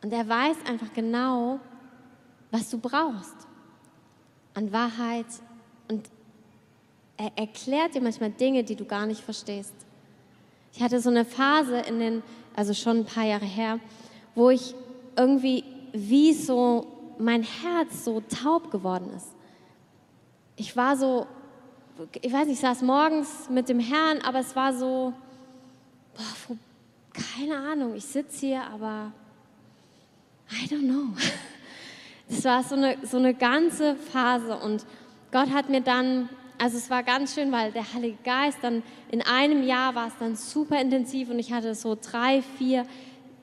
Und 0.02 0.14
er 0.14 0.28
weiß 0.28 0.58
einfach 0.70 0.94
genau, 0.94 1.60
was 2.50 2.70
du 2.70 2.78
brauchst 2.78 3.36
an 4.54 4.72
Wahrheit. 4.72 5.26
Und 5.90 6.10
er 7.18 7.32
erklärt 7.36 7.96
dir 7.96 8.02
manchmal 8.02 8.32
Dinge, 8.32 8.64
die 8.64 8.76
du 8.76 8.86
gar 8.86 9.06
nicht 9.06 9.22
verstehst. 9.22 9.74
Ich 10.74 10.82
hatte 10.82 11.02
so 11.02 11.10
eine 11.10 11.26
Phase 11.26 11.80
in 11.80 12.00
den, 12.00 12.24
also 12.56 12.74
schon 12.74 13.00
ein 13.00 13.06
paar 13.06 13.26
Jahre 13.26 13.46
her, 13.46 13.80
wo 14.34 14.50
ich 14.50 14.76
irgendwie 15.18 15.66
wie 15.92 16.34
so 16.34 16.97
mein 17.20 17.44
Herz 17.44 18.04
so 18.04 18.22
taub 18.22 18.72
geworden 18.72 19.12
ist. 19.16 19.28
Ich 20.56 20.76
war 20.76 20.98
so, 20.98 21.28
ich 22.22 22.34
weiß 22.34 22.48
nicht, 22.48 22.56
ich 22.56 22.60
saß 22.60 22.82
morgens 22.82 23.50
mit 23.50 23.70
dem 23.70 23.80
Herrn, 23.80 24.22
aber 24.22 24.40
es 24.40 24.56
war 24.56 24.74
so, 24.74 25.14
boah, 26.16 26.58
keine 27.14 27.58
Ahnung, 27.58 27.96
ich 27.96 28.06
sitze 28.06 28.46
hier, 28.48 28.64
aber 28.64 29.12
I 30.52 30.66
don't 30.68 30.88
know. 30.88 31.14
Das 32.30 32.44
war 32.44 32.62
so 32.62 32.76
eine, 32.76 32.98
so 33.04 33.16
eine 33.16 33.34
ganze 33.34 33.96
Phase 33.96 34.58
und 34.58 34.86
Gott 35.32 35.50
hat 35.50 35.70
mir 35.70 35.80
dann, 35.80 36.28
also 36.58 36.76
es 36.76 36.90
war 36.90 37.02
ganz 37.02 37.34
schön, 37.34 37.54
weil 37.54 37.72
der 37.72 37.94
Heilige 37.94 38.18
Geist 38.22 38.58
dann 38.62 38.84
in 39.10 39.22
einem 39.22 39.64
Jahr 39.64 39.96
war 39.96 40.08
es 40.08 40.14
dann 40.20 40.36
super 40.36 40.82
intensiv 40.82 41.30
und 41.30 41.40
ich 41.40 41.54
hatte 41.54 41.74
so 41.74 41.96
drei, 41.96 42.42
vier 42.42 42.86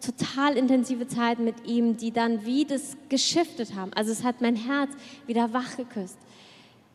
total 0.04 0.56
intensive 0.56 1.06
Zeit 1.06 1.38
mit 1.38 1.66
ihm, 1.66 1.96
die 1.96 2.10
dann 2.10 2.44
wie 2.44 2.64
das 2.64 2.96
geschiftet 3.08 3.74
haben. 3.74 3.92
Also 3.94 4.12
es 4.12 4.24
hat 4.24 4.40
mein 4.40 4.56
Herz 4.56 4.90
wieder 5.26 5.52
wach 5.52 5.76
geküsst. 5.76 6.18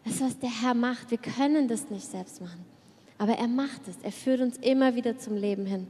Das 0.04 0.15
ist, 0.15 0.22
was 0.22 0.39
der 0.39 0.62
Herr 0.62 0.74
macht. 0.74 1.12
Wir 1.12 1.17
können 1.17 1.67
das 1.67 1.89
nicht 1.89 2.06
selbst 2.06 2.41
machen. 2.41 2.65
Aber 3.17 3.34
er 3.34 3.48
macht 3.48 3.88
es. 3.88 3.98
Er 4.02 4.12
führt 4.12 4.41
uns 4.41 4.58
immer 4.58 4.95
wieder 4.95 5.17
zum 5.17 5.36
Leben 5.36 5.65
hin. 5.65 5.88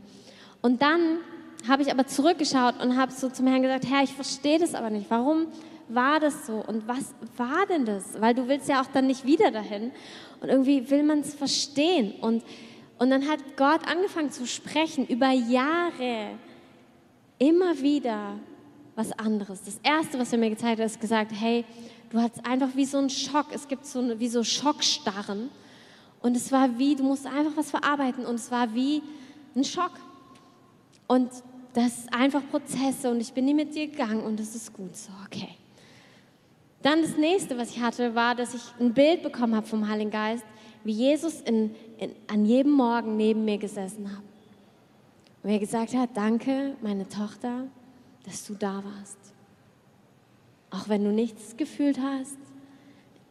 Und 0.62 0.82
dann 0.82 1.20
habe 1.68 1.84
ich 1.84 1.92
aber 1.92 2.08
zurückgeschaut 2.08 2.82
und 2.82 2.98
habe 2.98 3.12
so 3.12 3.30
zum 3.30 3.48
Herrn 3.48 3.62
gesagt, 3.62 3.86
Herr, 3.88 4.04
ich 4.04 4.14
verstehe 4.14 4.60
das 4.60 4.74
aber 4.74 4.90
nicht. 4.90 5.10
Warum 5.10 5.48
war 5.90 6.20
das 6.20 6.48
so? 6.48 6.64
Und 6.66 6.88
was 6.88 7.14
war 7.38 7.66
denn 7.68 7.86
das? 7.86 8.20
Weil 8.20 8.34
du 8.34 8.48
willst 8.48 8.68
ja 8.70 8.82
auch 8.82 8.88
dann 8.88 9.08
nicht 9.08 9.26
wieder 9.26 9.52
dahin. 9.52 9.92
Und 10.42 10.50
irgendwie 10.50 10.90
will 10.90 11.04
man 11.04 11.20
es 11.20 11.34
verstehen. 11.34 12.14
Und, 12.22 12.44
und 12.98 13.10
dann 13.10 13.28
hat 13.28 13.40
Gott 13.58 13.88
angefangen 13.88 14.32
zu 14.32 14.46
sprechen 14.48 15.06
über 15.06 15.32
Jahre. 15.32 16.38
Immer 17.40 17.82
wieder 17.82 18.38
was 18.96 19.12
anderes. 19.14 19.64
Das 19.64 19.80
Erste, 19.82 20.20
was 20.20 20.32
er 20.32 20.38
mir 20.38 20.52
gezeigt 20.52 20.80
hat, 20.80 20.86
ist 20.86 21.02
gesagt, 21.02 21.32
hey, 21.34 21.66
du 22.12 22.20
hast 22.20 22.46
einfach 22.46 22.70
wie 22.76 22.86
so 22.86 23.00
einen 23.00 23.10
Schock. 23.10 23.48
Es 23.54 23.68
gibt 23.68 23.86
so 23.86 24.00
eine, 24.00 24.20
wie 24.20 24.28
so 24.28 24.44
Schockstarren. 24.44 25.50
Und 26.22 26.36
es 26.36 26.52
war 26.52 26.78
wie, 26.78 26.96
du 26.96 27.04
musst 27.04 27.26
einfach 27.26 27.56
was 27.56 27.72
verarbeiten. 27.72 28.26
Und 28.26 28.36
es 28.36 28.52
war 28.52 28.76
wie 28.76 29.02
ein 29.56 29.64
Schock. 29.64 29.94
Und 31.08 31.30
das 31.74 32.04
sind 32.04 32.14
einfach 32.14 32.42
Prozesse 32.50 33.10
und 33.10 33.22
ich 33.22 33.34
bin 33.34 33.46
nie 33.46 33.54
mit 33.54 33.74
dir 33.76 33.88
gegangen 33.88 34.24
und 34.24 34.40
das 34.40 34.56
ist 34.56 34.74
gut 34.74 34.96
so, 34.96 35.12
okay. 35.26 35.50
Dann 36.82 37.02
das 37.02 37.18
nächste, 37.18 37.58
was 37.58 37.72
ich 37.72 37.82
hatte, 37.82 38.16
war, 38.16 38.36
dass 38.36 38.54
ich 38.54 38.62
ein 38.80 38.94
Bild 38.94 39.22
bekommen 39.22 39.56
habe 39.56 39.68
vom 39.68 39.88
Heiligen 39.88 40.12
Geist, 40.12 40.46
wie 40.84 40.94
Jesus 40.94 41.42
in, 41.42 41.76
in, 41.98 42.12
an 42.28 42.46
jedem 42.46 42.72
Morgen 42.72 43.18
neben 43.18 43.44
mir 43.44 43.58
gesessen 43.58 44.10
hat. 44.10 44.24
Und 45.44 45.50
er 45.50 45.60
gesagt 45.60 45.94
hat, 45.94 46.10
danke, 46.16 46.76
meine 46.82 47.08
Tochter, 47.08 47.68
dass 48.26 48.46
du 48.46 48.54
da 48.56 48.84
warst. 48.84 49.18
Auch 50.70 50.90
wenn 50.90 51.04
du 51.04 51.12
nichts 51.12 51.56
gefühlt 51.58 52.00
hast, 52.00 52.38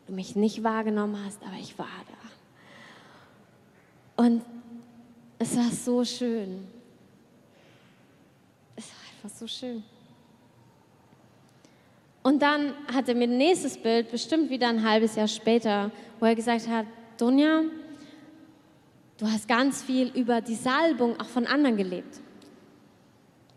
du 0.06 0.12
mich 0.14 0.34
nicht 0.34 0.64
wahrgenommen 0.64 1.22
hast, 1.24 1.42
aber 1.42 1.56
ich 1.60 1.78
war 1.78 1.86
da. 4.16 4.24
Und 4.24 4.42
es 5.38 5.56
war 5.56 5.70
so 5.70 6.04
schön. 6.04 6.66
Es 8.74 8.86
war 8.86 8.96
einfach 9.12 9.38
so 9.38 9.46
schön. 9.46 9.84
Und 12.22 12.42
dann 12.42 12.74
hat 12.92 13.08
er 13.08 13.14
mir 13.14 13.28
ein 13.28 13.38
nächstes 13.38 13.76
Bild, 13.76 14.10
bestimmt 14.10 14.50
wieder 14.50 14.68
ein 14.68 14.82
halbes 14.82 15.14
Jahr 15.14 15.28
später, 15.28 15.90
wo 16.18 16.26
er 16.26 16.34
gesagt 16.34 16.66
hat, 16.68 16.86
Donja, 17.16 17.62
du 19.18 19.26
hast 19.26 19.48
ganz 19.48 19.82
viel 19.82 20.08
über 20.08 20.40
die 20.40 20.54
Salbung 20.54 21.20
auch 21.20 21.26
von 21.26 21.46
anderen 21.46 21.76
gelebt. 21.76 22.20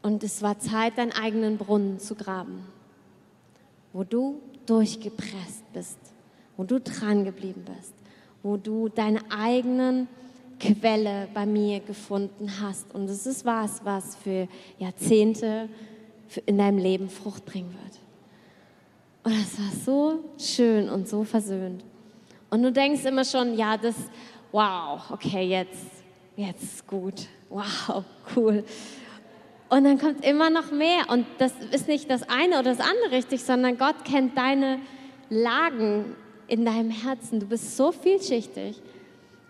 Und 0.02 0.24
es 0.24 0.41
war 0.41 0.60
Zeit, 0.60 0.97
deinen 0.97 1.12
eigenen 1.12 1.58
Brunnen 1.58 2.00
zu 2.00 2.15
graben, 2.15 2.65
wo 3.93 4.04
du 4.04 4.41
durchgepresst 4.65 5.71
bist, 5.74 6.00
wo 6.58 6.63
du 6.63 6.80
dran 6.80 7.24
geblieben 7.24 7.63
bist, 7.78 7.93
wo 8.41 8.58
du 8.58 8.89
deine 8.89 9.19
eigenen 9.30 10.08
Quelle 10.60 11.28
bei 11.34 11.45
mir 11.45 11.80
gefunden 11.80 12.52
hast. 12.62 12.93
Und 12.93 13.10
es 13.10 13.26
ist 13.26 13.45
was, 13.45 13.84
was 13.86 14.15
für 14.15 14.47
Jahrzehnte 14.80 15.69
in 16.45 16.58
deinem 16.58 16.78
Leben 16.78 17.10
Frucht 17.10 17.45
bringen 17.45 17.74
wird. 17.84 18.00
Und 19.24 19.34
das 19.39 19.60
war 19.60 19.71
so 19.86 20.24
schön 20.39 20.89
und 20.89 21.08
so 21.08 21.24
versöhnt. 21.24 21.84
Und 22.50 22.63
du 22.63 22.71
denkst 22.71 23.06
immer 23.06 23.24
schon, 23.24 23.56
ja, 23.56 23.78
das, 23.78 23.95
wow, 24.51 25.01
okay, 25.09 25.43
jetzt, 25.43 25.85
jetzt 26.35 26.85
gut. 26.87 27.27
Wow, 27.49 28.03
cool. 28.35 28.63
Und 29.69 29.83
dann 29.83 29.97
kommt 29.97 30.25
immer 30.25 30.49
noch 30.49 30.71
mehr. 30.71 31.09
Und 31.09 31.25
das 31.37 31.53
ist 31.71 31.87
nicht 31.87 32.09
das 32.09 32.23
eine 32.23 32.59
oder 32.59 32.75
das 32.75 32.79
andere 32.79 33.11
richtig, 33.11 33.43
sondern 33.43 33.77
Gott 33.77 34.03
kennt 34.03 34.37
deine 34.37 34.79
Lagen 35.29 36.15
in 36.47 36.65
deinem 36.65 36.91
Herzen. 36.91 37.39
Du 37.39 37.45
bist 37.45 37.77
so 37.77 37.91
vielschichtig. 37.91 38.81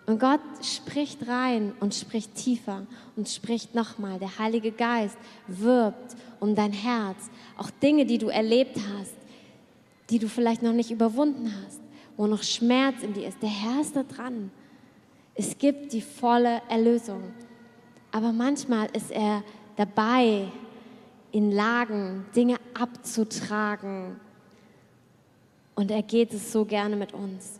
Und 0.06 0.18
Gott 0.18 0.40
spricht 0.62 1.28
rein 1.28 1.74
und 1.78 1.94
spricht 1.94 2.34
tiefer 2.34 2.86
und 3.16 3.28
spricht 3.28 3.74
nochmal. 3.74 4.18
Der 4.18 4.38
Heilige 4.38 4.72
Geist 4.72 5.16
wirbt 5.46 6.16
um 6.40 6.54
dein 6.54 6.72
Herz. 6.72 7.30
Auch 7.56 7.70
Dinge, 7.70 8.04
die 8.04 8.18
du 8.18 8.28
erlebt 8.28 8.76
hast 8.76 9.14
die 10.12 10.18
du 10.18 10.28
vielleicht 10.28 10.62
noch 10.62 10.72
nicht 10.72 10.90
überwunden 10.90 11.52
hast, 11.64 11.80
wo 12.16 12.26
noch 12.26 12.42
Schmerz 12.42 13.02
in 13.02 13.14
dir 13.14 13.28
ist. 13.28 13.42
Der 13.42 13.48
Herr 13.48 13.80
ist 13.80 13.96
da 13.96 14.02
dran. 14.02 14.50
Es 15.34 15.56
gibt 15.58 15.92
die 15.92 16.02
volle 16.02 16.60
Erlösung. 16.68 17.22
Aber 18.10 18.32
manchmal 18.32 18.88
ist 18.94 19.10
er 19.10 19.42
dabei, 19.76 20.48
in 21.32 21.50
Lagen 21.50 22.26
Dinge 22.36 22.56
abzutragen. 22.78 24.20
Und 25.74 25.90
er 25.90 26.02
geht 26.02 26.34
es 26.34 26.52
so 26.52 26.64
gerne 26.64 26.94
mit 26.94 27.14
uns. 27.14 27.58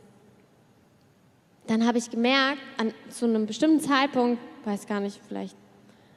Dann 1.67 1.87
habe 1.87 1.99
ich 1.99 2.11
gemerkt, 2.11 2.61
an, 2.77 2.93
zu 3.09 3.25
einem 3.25 3.47
bestimmten 3.47 3.81
Zeitpunkt, 3.81 4.41
weiß 4.65 4.87
gar 4.87 5.01
nicht, 5.01 5.21
vielleicht 5.27 5.57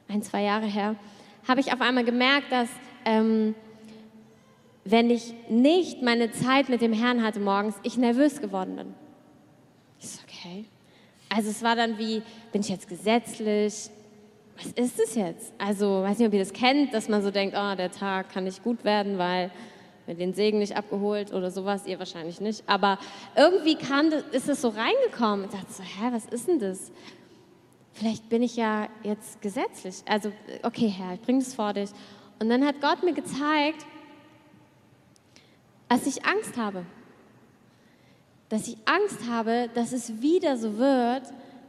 ein, 0.08 0.22
zwei 0.22 0.42
Jahre 0.42 0.66
her, 0.66 0.96
habe 1.48 1.60
ich 1.60 1.72
auf 1.72 1.80
einmal 1.80 2.04
gemerkt, 2.04 2.52
dass 2.52 2.68
ähm, 3.04 3.54
wenn 4.84 5.10
ich 5.10 5.34
nicht 5.48 6.02
meine 6.02 6.30
Zeit 6.30 6.68
mit 6.68 6.80
dem 6.80 6.92
Herrn 6.92 7.22
hatte 7.22 7.40
morgens, 7.40 7.76
ich 7.82 7.96
nervös 7.96 8.40
geworden 8.40 8.76
bin. 8.76 8.94
Ich 9.98 10.10
so, 10.10 10.20
okay. 10.24 10.66
Also 11.36 11.50
es 11.50 11.62
war 11.62 11.76
dann 11.76 11.98
wie, 11.98 12.22
bin 12.50 12.62
ich 12.62 12.70
jetzt 12.70 12.88
gesetzlich? 12.88 13.90
Was 14.56 14.72
ist 14.72 14.98
es 14.98 15.14
jetzt? 15.16 15.52
Also, 15.58 16.02
weiß 16.02 16.18
nicht, 16.18 16.28
ob 16.28 16.32
ihr 16.32 16.40
das 16.40 16.54
kennt, 16.54 16.94
dass 16.94 17.10
man 17.10 17.22
so 17.22 17.30
denkt, 17.30 17.54
oh, 17.54 17.74
der 17.74 17.90
Tag 17.90 18.30
kann 18.30 18.44
nicht 18.44 18.62
gut 18.62 18.84
werden, 18.84 19.18
weil 19.18 19.50
wir 20.06 20.14
den 20.14 20.32
Segen 20.32 20.60
nicht 20.60 20.78
abgeholt 20.78 21.34
oder 21.34 21.50
sowas, 21.50 21.86
ihr 21.86 21.98
wahrscheinlich 21.98 22.40
nicht. 22.40 22.66
Aber 22.66 22.98
irgendwie 23.36 23.74
kam 23.74 24.10
ist 24.32 24.48
es 24.48 24.62
so 24.62 24.68
reingekommen 24.68 25.44
und 25.44 25.52
dachte 25.52 25.70
so, 25.70 25.82
hä, 25.82 26.08
was 26.10 26.24
ist 26.24 26.48
denn 26.48 26.58
das? 26.58 26.90
Vielleicht 27.92 28.30
bin 28.30 28.42
ich 28.42 28.56
ja 28.56 28.88
jetzt 29.02 29.42
gesetzlich. 29.42 29.96
Also, 30.08 30.32
okay, 30.62 30.88
Herr, 30.88 31.14
ich 31.14 31.20
bringe 31.20 31.40
das 31.40 31.52
vor 31.52 31.74
dich. 31.74 31.90
Und 32.38 32.48
dann 32.48 32.64
hat 32.64 32.80
Gott 32.80 33.02
mir 33.02 33.12
gezeigt, 33.12 33.84
als 35.90 36.06
ich 36.06 36.24
Angst 36.24 36.56
habe. 36.56 36.86
Dass 38.48 38.68
ich 38.68 38.76
Angst 38.84 39.28
habe, 39.28 39.68
dass 39.74 39.92
es 39.92 40.20
wieder 40.22 40.56
so 40.56 40.78
wird 40.78 41.22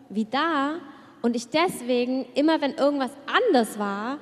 wie 0.10 0.26
da 0.26 0.76
und 1.22 1.36
ich 1.36 1.50
deswegen, 1.50 2.26
immer 2.36 2.62
wenn 2.62 2.76
irgendwas 2.76 3.12
anders 3.26 3.80
war, 3.80 4.20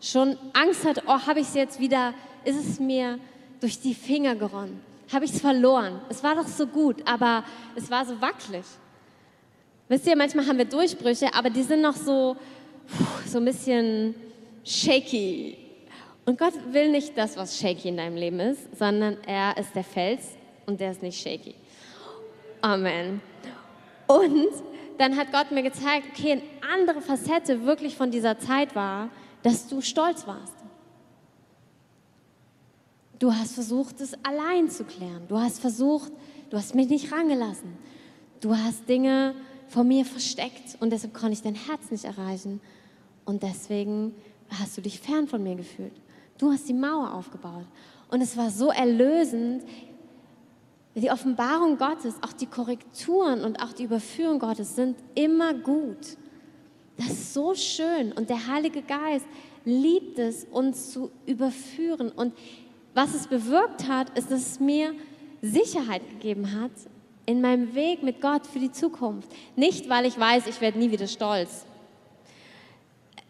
schon 0.00 0.36
Angst 0.52 0.86
hatte, 0.86 1.02
oh, 1.06 1.18
habe 1.26 1.40
ich 1.40 1.48
es 1.48 1.54
jetzt 1.54 1.80
wieder, 1.80 2.14
ist 2.44 2.56
es 2.56 2.78
mir 2.78 3.18
durch 3.60 3.80
die 3.80 3.94
Finger 3.94 4.34
geronnen? 4.34 4.80
Habe 5.12 5.24
ich 5.24 5.32
es 5.32 5.40
verloren? 5.40 6.00
Es 6.08 6.22
war 6.22 6.34
doch 6.34 6.46
so 6.46 6.66
gut, 6.66 6.96
aber 7.06 7.44
es 7.74 7.90
war 7.90 8.04
so 8.04 8.20
wackelig. 8.20 8.64
Wisst 9.88 10.06
ihr, 10.06 10.16
manchmal 10.16 10.46
haben 10.46 10.58
wir 10.58 10.64
Durchbrüche, 10.64 11.32
aber 11.34 11.50
die 11.50 11.62
sind 11.62 11.82
noch 11.82 11.96
so, 11.96 12.36
so 13.26 13.38
ein 13.38 13.44
bisschen 13.44 14.14
shaky. 14.64 15.58
Und 16.24 16.38
Gott 16.38 16.54
will 16.70 16.90
nicht 16.90 17.16
das, 17.16 17.36
was 17.36 17.58
shaky 17.58 17.88
in 17.88 17.98
deinem 17.98 18.16
Leben 18.16 18.40
ist, 18.40 18.78
sondern 18.78 19.18
er 19.26 19.56
ist 19.58 19.74
der 19.74 19.84
Fels 19.84 20.36
und 20.66 20.80
der 20.80 20.90
ist 20.90 21.02
nicht 21.02 21.20
shaky. 21.20 21.54
Amen. 22.64 23.20
Und 24.06 24.48
dann 24.96 25.18
hat 25.18 25.30
Gott 25.32 25.50
mir 25.50 25.62
gezeigt, 25.62 26.06
okay, 26.10 26.32
eine 26.32 26.42
andere 26.72 27.02
Facette 27.02 27.66
wirklich 27.66 27.94
von 27.94 28.10
dieser 28.10 28.38
Zeit 28.38 28.74
war, 28.74 29.10
dass 29.42 29.68
du 29.68 29.82
stolz 29.82 30.26
warst. 30.26 30.54
Du 33.18 33.30
hast 33.30 33.52
versucht, 33.52 34.00
es 34.00 34.14
allein 34.24 34.70
zu 34.70 34.84
klären. 34.84 35.28
Du 35.28 35.38
hast 35.38 35.60
versucht, 35.60 36.10
du 36.48 36.56
hast 36.56 36.74
mich 36.74 36.88
nicht 36.88 37.12
rangelassen. 37.12 37.76
Du 38.40 38.56
hast 38.56 38.88
Dinge 38.88 39.34
vor 39.68 39.84
mir 39.84 40.06
versteckt 40.06 40.78
und 40.80 40.88
deshalb 40.88 41.12
konnte 41.12 41.34
ich 41.34 41.42
dein 41.42 41.54
Herz 41.56 41.90
nicht 41.90 42.06
erreichen. 42.06 42.62
Und 43.26 43.42
deswegen 43.42 44.14
hast 44.48 44.74
du 44.78 44.80
dich 44.80 45.00
fern 45.00 45.28
von 45.28 45.42
mir 45.42 45.56
gefühlt. 45.56 45.92
Du 46.38 46.50
hast 46.50 46.66
die 46.66 46.74
Mauer 46.74 47.12
aufgebaut. 47.12 47.66
Und 48.10 48.22
es 48.22 48.38
war 48.38 48.50
so 48.50 48.70
erlösend. 48.70 49.64
Die 50.94 51.10
Offenbarung 51.10 51.76
Gottes, 51.76 52.14
auch 52.22 52.32
die 52.32 52.46
Korrekturen 52.46 53.42
und 53.42 53.60
auch 53.60 53.72
die 53.72 53.84
Überführung 53.84 54.38
Gottes 54.38 54.76
sind 54.76 54.96
immer 55.14 55.52
gut. 55.52 56.16
Das 56.96 57.08
ist 57.08 57.34
so 57.34 57.54
schön. 57.54 58.12
Und 58.12 58.30
der 58.30 58.46
Heilige 58.46 58.82
Geist 58.82 59.26
liebt 59.64 60.18
es, 60.18 60.44
uns 60.44 60.92
zu 60.92 61.10
überführen. 61.26 62.10
Und 62.10 62.32
was 62.94 63.14
es 63.14 63.26
bewirkt 63.26 63.88
hat, 63.88 64.16
ist, 64.16 64.30
dass 64.30 64.40
es 64.40 64.60
mir 64.60 64.94
Sicherheit 65.42 66.08
gegeben 66.08 66.60
hat 66.60 66.70
in 67.26 67.40
meinem 67.40 67.74
Weg 67.74 68.02
mit 68.02 68.20
Gott 68.20 68.46
für 68.46 68.58
die 68.58 68.70
Zukunft. 68.70 69.28
Nicht, 69.56 69.88
weil 69.88 70.06
ich 70.06 70.18
weiß, 70.18 70.46
ich 70.46 70.60
werde 70.60 70.78
nie 70.78 70.90
wieder 70.90 71.06
stolz. 71.06 71.66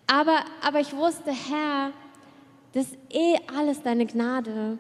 Aber, 0.07 0.45
aber 0.63 0.81
ich 0.81 0.95
wusste, 0.95 1.31
Herr, 1.31 1.93
das 2.73 2.89
ist 2.89 2.99
eh 3.11 3.37
alles 3.57 3.83
deine 3.83 4.05
Gnade. 4.05 4.79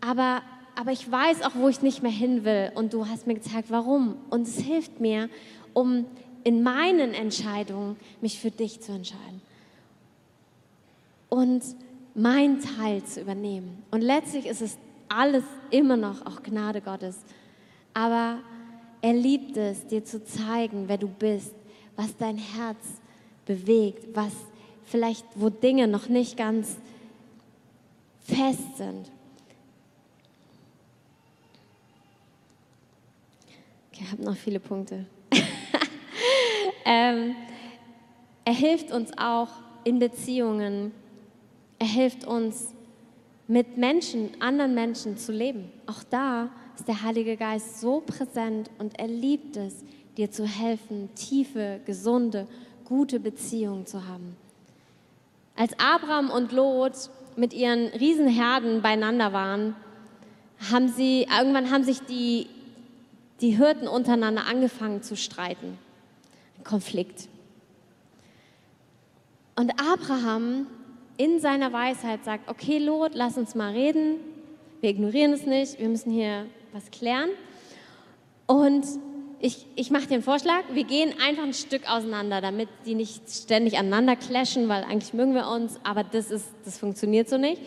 Aber, 0.00 0.42
aber 0.74 0.92
ich 0.92 1.10
weiß 1.10 1.42
auch, 1.42 1.54
wo 1.54 1.68
ich 1.68 1.82
nicht 1.82 2.02
mehr 2.02 2.12
hin 2.12 2.44
will. 2.44 2.72
Und 2.74 2.92
du 2.92 3.06
hast 3.06 3.26
mir 3.26 3.34
gezeigt, 3.34 3.70
warum. 3.70 4.16
Und 4.30 4.42
es 4.42 4.58
hilft 4.58 5.00
mir, 5.00 5.28
um 5.72 6.06
in 6.44 6.62
meinen 6.62 7.14
Entscheidungen 7.14 7.96
mich 8.20 8.38
für 8.40 8.50
dich 8.50 8.80
zu 8.80 8.92
entscheiden. 8.92 9.42
Und 11.28 11.62
mein 12.14 12.60
Teil 12.60 13.04
zu 13.04 13.20
übernehmen. 13.20 13.82
Und 13.90 14.00
letztlich 14.00 14.46
ist 14.46 14.62
es 14.62 14.78
alles 15.08 15.44
immer 15.70 15.96
noch 15.96 16.26
auch 16.26 16.42
Gnade 16.42 16.80
Gottes. 16.80 17.18
Aber 17.94 18.38
er 19.02 19.12
liebt 19.12 19.56
es, 19.56 19.86
dir 19.86 20.04
zu 20.04 20.24
zeigen, 20.24 20.84
wer 20.88 20.98
du 20.98 21.08
bist, 21.08 21.54
was 21.96 22.16
dein 22.16 22.38
Herz 22.38 22.78
bewegt, 23.46 24.14
was 24.14 24.32
vielleicht 24.84 25.24
wo 25.34 25.48
Dinge 25.50 25.88
noch 25.88 26.08
nicht 26.08 26.36
ganz 26.36 26.76
fest 28.20 28.76
sind. 28.76 29.10
Ich 34.00 34.10
habe 34.10 34.22
noch 34.22 34.36
viele 34.36 34.60
Punkte. 34.60 35.06
ähm, 36.84 37.34
er 38.44 38.54
hilft 38.54 38.92
uns 38.92 39.10
auch 39.18 39.48
in 39.84 39.98
Beziehungen. 39.98 40.92
Er 41.78 41.86
hilft 41.86 42.26
uns 42.26 42.74
mit 43.46 43.76
Menschen, 43.76 44.30
anderen 44.40 44.74
Menschen 44.74 45.18
zu 45.18 45.32
leben. 45.32 45.70
Auch 45.86 46.02
da 46.08 46.50
ist 46.76 46.88
der 46.88 47.02
Heilige 47.02 47.36
Geist 47.36 47.80
so 47.80 48.00
präsent 48.00 48.70
und 48.78 48.98
er 48.98 49.08
liebt 49.08 49.56
es, 49.56 49.84
dir 50.16 50.30
zu 50.30 50.46
helfen, 50.46 51.10
tiefe, 51.14 51.80
gesunde, 51.84 52.46
gute 52.84 53.20
Beziehungen 53.20 53.86
zu 53.86 54.06
haben. 54.06 54.36
Als 55.56 55.72
Abraham 55.78 56.30
und 56.30 56.52
Lot 56.52 57.10
mit 57.36 57.52
ihren 57.52 57.88
Riesenherden 57.88 58.82
beieinander 58.82 59.32
waren, 59.32 59.76
haben 60.70 60.88
sie, 60.88 61.26
irgendwann 61.30 61.70
haben 61.70 61.84
sich 61.84 62.00
die, 62.00 62.46
die 63.40 63.56
Hirten 63.56 63.88
untereinander 63.88 64.46
angefangen 64.46 65.02
zu 65.02 65.16
streiten. 65.16 65.78
Ein 66.58 66.64
Konflikt. 66.64 67.28
Und 69.56 69.72
Abraham 69.80 70.66
in 71.16 71.38
seiner 71.38 71.72
Weisheit 71.72 72.24
sagt, 72.24 72.48
okay 72.48 72.78
Lot, 72.78 73.12
lass 73.14 73.36
uns 73.36 73.54
mal 73.54 73.72
reden. 73.72 74.16
Wir 74.80 74.90
ignorieren 74.90 75.32
es 75.32 75.44
nicht, 75.44 75.78
wir 75.78 75.88
müssen 75.88 76.10
hier 76.10 76.46
was 76.72 76.90
klären. 76.90 77.28
Und 78.46 78.86
ich, 79.38 79.66
ich 79.74 79.90
mache 79.90 80.06
dir 80.06 80.14
einen 80.14 80.22
Vorschlag, 80.22 80.62
wir 80.72 80.84
gehen 80.84 81.14
einfach 81.22 81.42
ein 81.42 81.54
Stück 81.54 81.90
auseinander, 81.90 82.40
damit 82.40 82.68
die 82.84 82.94
nicht 82.94 83.30
ständig 83.30 83.78
aneinander 83.78 84.16
clashen, 84.16 84.68
weil 84.68 84.84
eigentlich 84.84 85.14
mögen 85.14 85.34
wir 85.34 85.48
uns, 85.48 85.78
aber 85.82 86.04
das, 86.04 86.30
ist, 86.30 86.46
das 86.64 86.78
funktioniert 86.78 87.28
so 87.28 87.38
nicht. 87.38 87.60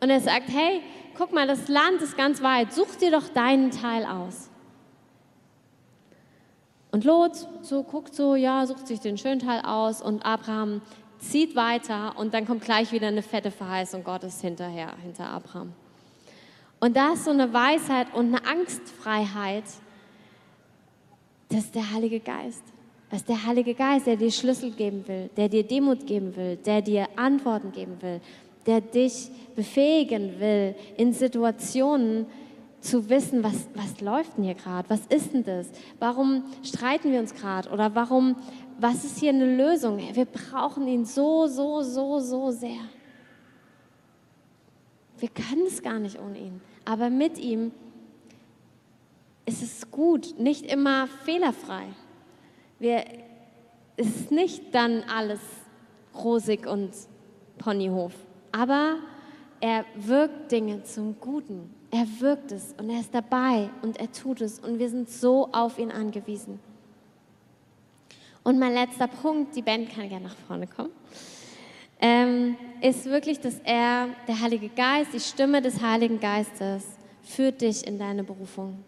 Und 0.00 0.10
er 0.10 0.20
sagt, 0.20 0.48
hey, 0.48 0.80
guck 1.16 1.32
mal, 1.32 1.46
das 1.46 1.68
Land 1.68 2.00
ist 2.02 2.16
ganz 2.16 2.42
weit, 2.42 2.72
such 2.72 2.96
dir 2.96 3.10
doch 3.10 3.28
deinen 3.28 3.70
Teil 3.70 4.06
aus. 4.06 4.47
Und 6.90 7.04
Lot 7.04 7.32
so 7.62 7.82
guckt 7.82 8.14
so, 8.14 8.34
ja, 8.34 8.66
sucht 8.66 8.86
sich 8.86 9.00
den 9.00 9.18
schönen 9.18 9.40
Teil 9.40 9.60
aus 9.62 10.00
und 10.00 10.24
Abraham 10.24 10.80
zieht 11.18 11.56
weiter 11.56 12.14
und 12.16 12.32
dann 12.32 12.46
kommt 12.46 12.62
gleich 12.62 12.92
wieder 12.92 13.08
eine 13.08 13.22
fette 13.22 13.50
Verheißung 13.50 14.04
Gottes 14.04 14.40
hinterher, 14.40 14.94
hinter 15.02 15.28
Abraham. 15.28 15.72
Und 16.80 16.96
da 16.96 17.12
ist 17.12 17.24
so 17.24 17.30
eine 17.30 17.52
Weisheit 17.52 18.14
und 18.14 18.34
eine 18.34 18.46
Angstfreiheit, 18.46 19.64
das 21.48 21.60
ist 21.60 21.74
der 21.74 21.90
Heilige 21.92 22.20
Geist. 22.20 22.62
Das 23.10 23.20
ist 23.20 23.28
der 23.28 23.46
Heilige 23.46 23.74
Geist, 23.74 24.06
der 24.06 24.16
dir 24.16 24.30
Schlüssel 24.30 24.70
geben 24.70 25.06
will, 25.08 25.30
der 25.36 25.48
dir 25.48 25.62
Demut 25.62 26.06
geben 26.06 26.36
will, 26.36 26.56
der 26.56 26.82
dir 26.82 27.08
Antworten 27.16 27.72
geben 27.72 27.96
will, 28.00 28.20
der 28.66 28.82
dich 28.82 29.30
befähigen 29.56 30.38
will, 30.38 30.74
in 30.96 31.12
Situationen 31.14 32.26
zu 32.80 33.08
wissen, 33.08 33.42
was, 33.42 33.68
was 33.74 34.00
läuft 34.00 34.36
denn 34.36 34.44
hier 34.44 34.54
gerade, 34.54 34.88
was 34.88 35.06
ist 35.06 35.32
denn 35.32 35.44
das, 35.44 35.68
warum 35.98 36.44
streiten 36.62 37.10
wir 37.10 37.20
uns 37.20 37.34
gerade 37.34 37.68
oder 37.70 37.94
warum, 37.94 38.36
was 38.78 39.04
ist 39.04 39.18
hier 39.18 39.30
eine 39.30 39.56
Lösung? 39.56 39.98
Wir 39.98 40.24
brauchen 40.24 40.86
ihn 40.86 41.04
so, 41.04 41.46
so, 41.46 41.82
so, 41.82 42.20
so 42.20 42.50
sehr. 42.50 42.80
Wir 45.18 45.28
können 45.28 45.66
es 45.66 45.82
gar 45.82 45.98
nicht 45.98 46.20
ohne 46.20 46.38
ihn, 46.38 46.60
aber 46.84 47.10
mit 47.10 47.38
ihm 47.38 47.72
ist 49.44 49.62
es 49.62 49.90
gut, 49.90 50.38
nicht 50.38 50.70
immer 50.70 51.08
fehlerfrei. 51.24 51.86
Wir, 52.78 53.04
es 53.96 54.06
ist 54.06 54.30
nicht 54.30 54.72
dann 54.72 55.02
alles 55.02 55.40
rosig 56.14 56.66
und 56.66 56.92
Ponyhof, 57.58 58.12
aber 58.52 58.96
er 59.60 59.84
wirkt 59.96 60.52
Dinge 60.52 60.84
zum 60.84 61.18
Guten. 61.18 61.77
Er 61.90 62.06
wirkt 62.20 62.52
es 62.52 62.74
und 62.78 62.90
er 62.90 63.00
ist 63.00 63.14
dabei 63.14 63.70
und 63.82 63.98
er 63.98 64.12
tut 64.12 64.40
es 64.42 64.58
und 64.58 64.78
wir 64.78 64.90
sind 64.90 65.08
so 65.08 65.48
auf 65.52 65.78
ihn 65.78 65.90
angewiesen. 65.90 66.60
Und 68.42 68.58
mein 68.58 68.74
letzter 68.74 69.08
Punkt, 69.08 69.56
die 69.56 69.62
Band 69.62 69.90
kann 69.90 70.08
gerne 70.08 70.26
nach 70.26 70.36
vorne 70.46 70.66
kommen, 70.66 70.92
ähm, 72.00 72.56
ist 72.80 73.06
wirklich, 73.06 73.40
dass 73.40 73.58
er, 73.64 74.08
der 74.26 74.40
Heilige 74.40 74.68
Geist, 74.68 75.12
die 75.12 75.20
Stimme 75.20 75.62
des 75.62 75.82
Heiligen 75.82 76.20
Geistes, 76.20 76.84
führt 77.22 77.60
dich 77.60 77.86
in 77.86 77.98
deine 77.98 78.22
Berufung. 78.22 78.84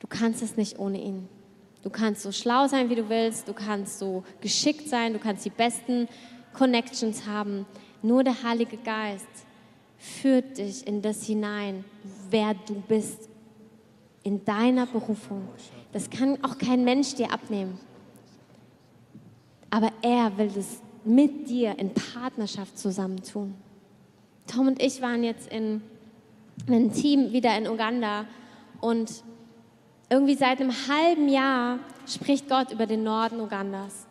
Du 0.00 0.06
kannst 0.06 0.42
es 0.42 0.56
nicht 0.56 0.78
ohne 0.78 1.00
ihn. 1.00 1.28
Du 1.82 1.90
kannst 1.90 2.22
so 2.22 2.32
schlau 2.32 2.66
sein, 2.66 2.90
wie 2.90 2.94
du 2.94 3.08
willst, 3.08 3.48
du 3.48 3.52
kannst 3.52 3.98
so 3.98 4.24
geschickt 4.40 4.88
sein, 4.88 5.12
du 5.12 5.18
kannst 5.18 5.44
die 5.44 5.50
besten 5.50 6.08
Connections 6.52 7.26
haben. 7.26 7.66
Nur 8.02 8.24
der 8.24 8.42
Heilige 8.42 8.76
Geist 8.78 9.26
führt 10.02 10.58
dich 10.58 10.84
in 10.84 11.00
das 11.00 11.24
hinein, 11.24 11.84
wer 12.28 12.54
du 12.54 12.74
bist, 12.74 13.28
in 14.24 14.44
deiner 14.44 14.84
Berufung. 14.84 15.46
Das 15.92 16.10
kann 16.10 16.42
auch 16.42 16.58
kein 16.58 16.82
Mensch 16.82 17.14
dir 17.14 17.32
abnehmen. 17.32 17.78
Aber 19.70 19.92
er 20.02 20.36
will 20.36 20.48
das 20.48 20.80
mit 21.04 21.48
dir 21.48 21.78
in 21.78 21.94
Partnerschaft 21.94 22.76
zusammentun. 22.76 23.54
Tom 24.48 24.66
und 24.66 24.82
ich 24.82 25.00
waren 25.00 25.22
jetzt 25.22 25.52
in 25.52 25.80
einem 26.66 26.92
Team 26.92 27.32
wieder 27.32 27.56
in 27.56 27.68
Uganda 27.68 28.26
und 28.80 29.22
irgendwie 30.10 30.34
seit 30.34 30.60
einem 30.60 30.72
halben 30.72 31.28
Jahr 31.28 31.78
spricht 32.06 32.48
Gott 32.48 32.72
über 32.72 32.86
den 32.86 33.04
Norden 33.04 33.40
Ugandas. 33.40 34.06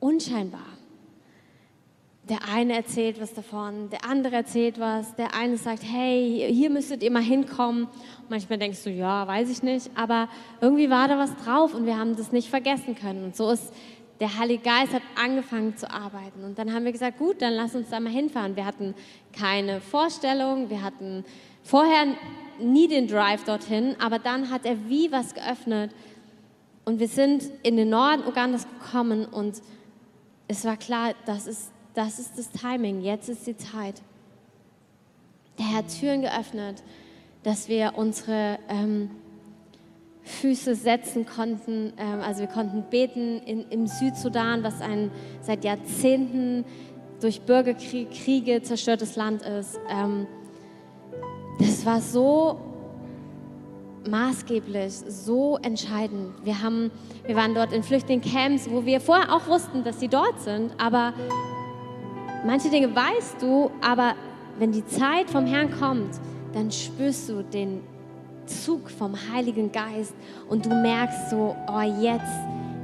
Unscheinbar. 0.00 0.79
Der 2.30 2.38
eine 2.48 2.74
erzählt 2.74 3.20
was 3.20 3.34
davon, 3.34 3.90
der 3.90 4.04
andere 4.04 4.36
erzählt 4.36 4.78
was, 4.78 5.16
der 5.16 5.34
eine 5.34 5.56
sagt, 5.56 5.82
hey, 5.82 6.46
hier 6.50 6.70
müsstet 6.70 7.02
ihr 7.02 7.10
mal 7.10 7.22
hinkommen. 7.22 7.88
manchmal 8.28 8.58
denkst 8.58 8.84
du, 8.84 8.90
ja, 8.90 9.26
weiß 9.26 9.50
ich 9.50 9.64
nicht, 9.64 9.90
aber 9.96 10.28
irgendwie 10.60 10.88
war 10.88 11.08
da 11.08 11.18
was 11.18 11.36
drauf 11.44 11.74
und 11.74 11.86
wir 11.86 11.98
haben 11.98 12.14
das 12.14 12.30
nicht 12.30 12.48
vergessen 12.48 12.94
können. 12.94 13.24
Und 13.24 13.36
so 13.36 13.50
ist 13.50 13.72
der 14.20 14.38
Heilige 14.38 14.62
Geist 14.62 14.92
hat 14.92 15.02
angefangen 15.20 15.76
zu 15.76 15.90
arbeiten. 15.90 16.44
Und 16.44 16.56
dann 16.58 16.72
haben 16.72 16.84
wir 16.84 16.92
gesagt, 16.92 17.18
gut, 17.18 17.42
dann 17.42 17.54
lass 17.54 17.74
uns 17.74 17.88
da 17.90 17.98
mal 17.98 18.12
hinfahren. 18.12 18.54
Wir 18.54 18.64
hatten 18.64 18.94
keine 19.32 19.80
Vorstellung, 19.80 20.70
wir 20.70 20.82
hatten 20.82 21.24
vorher 21.64 22.06
nie 22.60 22.86
den 22.86 23.08
Drive 23.08 23.44
dorthin, 23.44 23.96
aber 23.98 24.20
dann 24.20 24.50
hat 24.50 24.66
er 24.66 24.88
wie 24.88 25.10
was 25.10 25.34
geöffnet 25.34 25.92
und 26.84 27.00
wir 27.00 27.08
sind 27.08 27.44
in 27.62 27.76
den 27.76 27.90
Norden 27.90 28.26
Ugandas 28.26 28.66
gekommen 28.68 29.24
und 29.24 29.62
es 30.48 30.64
war 30.64 30.76
klar, 30.76 31.14
das 31.26 31.46
ist, 31.46 31.72
das 31.94 32.18
ist 32.18 32.38
das 32.38 32.50
Timing, 32.50 33.02
jetzt 33.02 33.28
ist 33.28 33.46
die 33.46 33.56
Zeit. 33.56 34.02
Der 35.58 35.72
hat 35.74 35.86
Türen 35.98 36.22
geöffnet, 36.22 36.82
dass 37.42 37.68
wir 37.68 37.94
unsere 37.96 38.58
ähm, 38.68 39.10
Füße 40.22 40.74
setzen 40.74 41.26
konnten. 41.26 41.92
Ähm, 41.98 42.20
also 42.20 42.40
wir 42.40 42.48
konnten 42.48 42.84
beten 42.90 43.40
in, 43.40 43.68
im 43.70 43.86
Südsudan, 43.86 44.62
was 44.62 44.80
ein 44.80 45.10
seit 45.42 45.64
Jahrzehnten 45.64 46.64
durch 47.20 47.42
Bürgerkriege 47.42 48.62
zerstörtes 48.62 49.16
Land 49.16 49.42
ist. 49.42 49.78
Ähm, 49.90 50.26
das 51.58 51.84
war 51.84 52.00
so 52.00 52.58
maßgeblich, 54.08 54.94
so 55.08 55.58
entscheidend. 55.58 56.32
Wir, 56.44 56.62
haben, 56.62 56.90
wir 57.26 57.36
waren 57.36 57.54
dort 57.54 57.72
in 57.72 57.82
Flüchtlingscamps, 57.82 58.70
wo 58.70 58.86
wir 58.86 59.00
vorher 59.00 59.34
auch 59.34 59.46
wussten, 59.46 59.84
dass 59.84 60.00
sie 60.00 60.08
dort 60.08 60.40
sind, 60.40 60.72
aber 60.78 61.12
manche 62.44 62.70
Dinge 62.70 62.94
weißt 62.94 63.40
du, 63.40 63.70
aber 63.80 64.14
wenn 64.58 64.72
die 64.72 64.86
Zeit 64.86 65.30
vom 65.30 65.46
Herrn 65.46 65.70
kommt, 65.78 66.20
dann 66.52 66.70
spürst 66.70 67.28
du 67.28 67.42
den 67.42 67.80
Zug 68.46 68.90
vom 68.90 69.14
Heiligen 69.32 69.70
Geist 69.70 70.14
und 70.48 70.66
du 70.66 70.70
merkst 70.70 71.30
so, 71.30 71.54
oh, 71.68 72.02
jetzt 72.02 72.24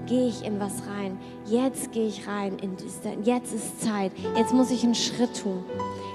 gehe 0.07 0.29
ich 0.29 0.45
in 0.45 0.61
was 0.61 0.83
rein, 0.87 1.19
jetzt 1.47 1.93
gehe 1.93 2.07
ich 2.07 2.27
rein, 2.29 2.57
in 2.63 2.77
jetzt 3.25 3.53
ist 3.53 3.83
Zeit, 3.83 4.13
jetzt 4.37 4.55
muss 4.55 4.71
ich 4.71 4.85
einen 4.85 4.95
Schritt 4.95 5.43
tun. 5.43 5.65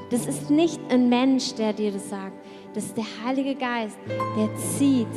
Das 0.10 0.25
ist 0.25 0.49
nicht 0.49 0.80
ein 0.89 1.10
Mensch, 1.10 1.53
der 1.55 1.74
dir 1.74 1.91
das 1.91 2.09
sagt. 2.09 2.34
Das 2.74 2.86
ist 2.86 2.97
der 2.97 3.05
Heilige 3.26 3.55
Geist, 3.55 3.97
der 4.38 4.49
zieht, 4.55 5.07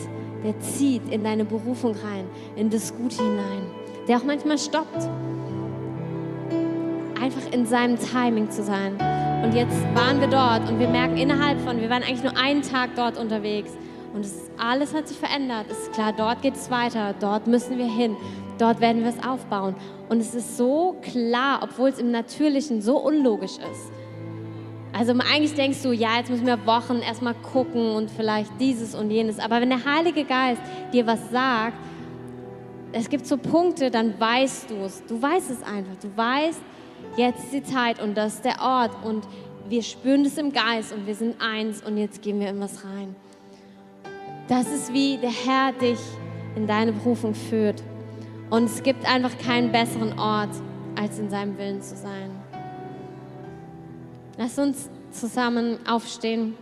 der 0.44 0.59
zieht 0.61 1.09
in 1.11 1.22
deine 1.22 1.44
Berufung 1.44 1.92
rein, 1.92 2.26
in 2.57 2.68
das 2.68 2.94
Gute 2.96 3.16
hinein. 3.16 3.66
Der 4.09 4.18
auch 4.18 4.24
manchmal 4.24 4.59
stoppt. 4.59 5.09
Einfach 7.25 7.51
in 7.53 7.64
seinem 7.64 7.99
Timing 7.99 8.51
zu 8.51 8.62
sein. 8.62 8.99
Und 9.43 9.55
jetzt 9.55 9.83
waren 9.95 10.20
wir 10.20 10.29
dort 10.29 10.68
und 10.68 10.79
wir 10.79 10.89
merken 10.89 11.16
innerhalb 11.16 11.59
von, 11.62 11.81
wir 11.81 11.89
waren 11.89 12.03
eigentlich 12.03 12.22
nur 12.22 12.37
einen 12.37 12.61
Tag 12.61 12.91
dort 12.97 13.16
unterwegs. 13.16 13.72
Und 14.12 14.27
es, 14.27 14.51
alles 14.59 14.93
hat 14.93 15.09
sich 15.09 15.16
verändert. 15.16 15.64
Es 15.70 15.85
ist 15.85 15.93
klar, 15.95 16.12
dort 16.14 16.43
geht 16.43 16.55
es 16.55 16.70
weiter, 16.70 17.14
dort 17.18 17.47
müssen 17.47 17.79
wir 17.79 17.91
hin, 17.91 18.14
dort 18.59 18.83
werden 18.83 19.05
wir 19.05 19.09
es 19.09 19.27
aufbauen. 19.27 19.75
Und 20.11 20.20
es 20.20 20.35
ist 20.35 20.59
so 20.59 20.97
klar, 21.01 21.61
obwohl 21.62 21.89
es 21.89 21.99
im 21.99 22.11
Natürlichen 22.11 22.83
so 22.83 22.99
unlogisch 22.99 23.57
ist. 23.57 23.91
Also 24.93 25.12
eigentlich 25.12 25.55
denkst 25.55 25.83
du, 25.83 25.93
ja, 25.93 26.18
jetzt 26.18 26.29
müssen 26.29 26.47
wir 26.47 26.66
Wochen 26.66 26.99
erstmal 26.99 27.33
gucken 27.37 27.93
und 27.93 28.11
vielleicht 28.11 28.51
dieses 28.61 28.95
und 28.95 29.11
jenes. 29.11 29.39
Aber 29.39 29.62
wenn 29.62 29.70
der 29.70 29.83
Heilige 29.87 30.25
Geist 30.25 30.61
dir 30.93 31.07
was 31.07 31.31
sagt, 31.31 31.79
es 32.93 33.09
gibt 33.09 33.27
so 33.27 33.39
Punkte, 33.39 33.91
dann 33.91 34.12
weißt 34.20 34.68
du 34.68 34.75
es. 34.85 35.03
Du 35.07 35.22
weißt 35.22 35.51
es 35.51 35.62
einfach. 35.62 35.97
Du 36.03 36.14
weißt, 36.14 36.61
jetzt 37.16 37.44
ist 37.44 37.52
die 37.52 37.62
Zeit 37.62 38.02
und 38.02 38.16
das 38.16 38.34
ist 38.34 38.44
der 38.44 38.60
Ort 38.60 38.92
und 39.04 39.26
wir 39.68 39.82
spüren 39.82 40.24
es 40.24 40.36
im 40.36 40.52
Geist 40.52 40.92
und 40.92 41.06
wir 41.06 41.14
sind 41.14 41.40
eins 41.40 41.82
und 41.82 41.96
jetzt 41.96 42.22
gehen 42.22 42.40
wir 42.40 42.48
in 42.48 42.60
was 42.60 42.84
rein. 42.84 43.14
Das 44.48 44.68
ist 44.68 44.92
wie 44.92 45.16
der 45.16 45.30
Herr 45.30 45.72
dich 45.72 45.98
in 46.54 46.66
deine 46.66 46.92
Berufung 46.92 47.34
führt. 47.34 47.82
Und 48.50 48.64
es 48.64 48.82
gibt 48.82 49.08
einfach 49.10 49.36
keinen 49.38 49.72
besseren 49.72 50.18
Ort, 50.18 50.50
als 50.96 51.18
in 51.18 51.30
seinem 51.30 51.56
Willen 51.58 51.80
zu 51.80 51.96
sein. 51.96 52.30
Lass 54.36 54.58
uns 54.58 54.90
zusammen 55.10 55.78
aufstehen. 55.86 56.54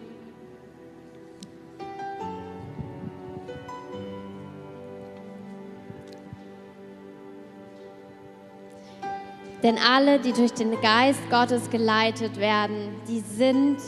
Denn 9.63 9.79
alle, 9.79 10.19
die 10.19 10.33
durch 10.33 10.53
den 10.53 10.81
Geist 10.81 11.21
Gottes 11.31 11.71
geleitet 11.71 12.39
werden, 12.39 12.97
die 13.09 13.21
sind 13.21 13.79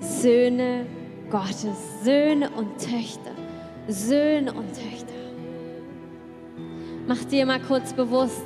Söhne 0.00 0.86
Gottes, 1.30 2.04
Söhne 2.04 2.50
und 2.50 2.78
Töchter, 2.78 3.32
Söhne 3.88 4.52
und 4.52 4.68
Töchter. 4.68 5.12
Mach 7.08 7.24
dir 7.24 7.44
mal 7.46 7.60
kurz 7.60 7.92
bewusst, 7.92 8.44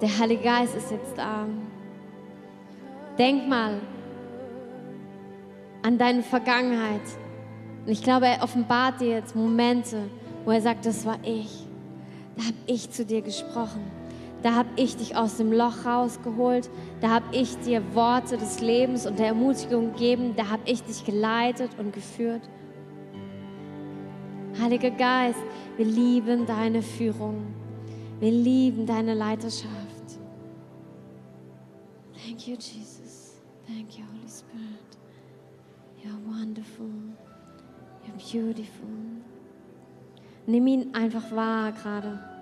der 0.00 0.18
Heilige 0.18 0.44
Geist 0.44 0.74
ist 0.74 0.90
jetzt 0.90 1.16
da. 1.16 1.46
Denk 3.18 3.48
mal 3.48 3.80
an 5.82 5.98
deine 5.98 6.22
Vergangenheit. 6.22 7.02
Und 7.84 7.92
ich 7.92 8.02
glaube, 8.02 8.26
er 8.26 8.42
offenbart 8.42 9.00
dir 9.00 9.08
jetzt 9.08 9.34
Momente, 9.34 10.04
wo 10.44 10.50
er 10.50 10.60
sagt, 10.60 10.86
das 10.86 11.04
war 11.04 11.18
ich. 11.22 11.66
Da 12.36 12.44
habe 12.44 12.56
ich 12.66 12.90
zu 12.90 13.04
dir 13.04 13.22
gesprochen. 13.22 13.97
Da 14.42 14.54
habe 14.54 14.68
ich 14.76 14.96
dich 14.96 15.16
aus 15.16 15.36
dem 15.36 15.52
Loch 15.52 15.84
rausgeholt. 15.84 16.70
Da 17.00 17.10
habe 17.10 17.26
ich 17.32 17.58
dir 17.58 17.82
Worte 17.94 18.36
des 18.36 18.60
Lebens 18.60 19.06
und 19.06 19.18
der 19.18 19.28
Ermutigung 19.28 19.92
gegeben. 19.92 20.34
Da 20.36 20.48
habe 20.48 20.62
ich 20.66 20.82
dich 20.82 21.04
geleitet 21.04 21.70
und 21.78 21.92
geführt. 21.92 22.42
Heiliger 24.60 24.90
Geist, 24.90 25.38
wir 25.76 25.86
lieben 25.86 26.46
deine 26.46 26.82
Führung. 26.82 27.46
Wir 28.20 28.32
lieben 28.32 28.86
deine 28.86 29.14
Leiterschaft. 29.14 29.68
Thank 32.24 32.46
you, 32.48 32.54
Jesus. 32.54 33.40
Thank 33.66 33.98
you, 33.98 34.04
Holy 34.04 34.28
Spirit. 34.28 34.98
You're 36.02 36.18
wonderful. 36.26 36.90
You're 38.06 38.16
beautiful. 38.16 38.88
Nimm 40.46 40.66
ihn 40.66 40.94
einfach 40.94 41.30
wahr 41.32 41.72
gerade. 41.72 42.37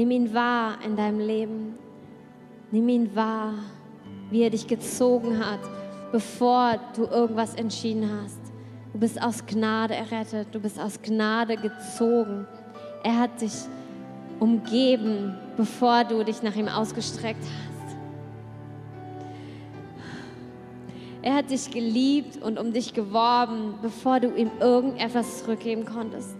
Nimm 0.00 0.12
ihn 0.12 0.32
wahr 0.32 0.78
in 0.82 0.96
deinem 0.96 1.18
Leben. 1.18 1.74
Nimm 2.70 2.88
ihn 2.88 3.14
wahr, 3.14 3.52
wie 4.30 4.40
er 4.40 4.48
dich 4.48 4.66
gezogen 4.66 5.44
hat, 5.44 5.60
bevor 6.10 6.80
du 6.96 7.04
irgendwas 7.04 7.54
entschieden 7.54 8.08
hast. 8.10 8.40
Du 8.94 8.98
bist 8.98 9.20
aus 9.22 9.44
Gnade 9.44 9.94
errettet, 9.94 10.48
du 10.52 10.58
bist 10.58 10.80
aus 10.80 11.02
Gnade 11.02 11.58
gezogen. 11.58 12.46
Er 13.04 13.18
hat 13.18 13.42
dich 13.42 13.52
umgeben, 14.38 15.36
bevor 15.58 16.04
du 16.04 16.24
dich 16.24 16.42
nach 16.42 16.56
ihm 16.56 16.68
ausgestreckt 16.68 17.44
hast. 17.44 17.96
Er 21.20 21.34
hat 21.34 21.50
dich 21.50 21.70
geliebt 21.70 22.42
und 22.42 22.58
um 22.58 22.72
dich 22.72 22.94
geworben, 22.94 23.74
bevor 23.82 24.18
du 24.18 24.34
ihm 24.34 24.50
irgendetwas 24.60 25.40
zurückgeben 25.40 25.84
konntest. 25.84 26.39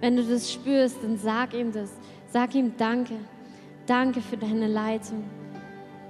Wenn 0.00 0.16
du 0.16 0.24
das 0.24 0.52
spürst, 0.52 0.96
dann 1.02 1.18
sag 1.18 1.54
ihm 1.54 1.72
das. 1.72 1.90
Sag 2.28 2.54
ihm 2.54 2.72
Danke. 2.76 3.14
Danke 3.86 4.20
für 4.20 4.36
deine 4.36 4.68
Leitung. 4.68 5.24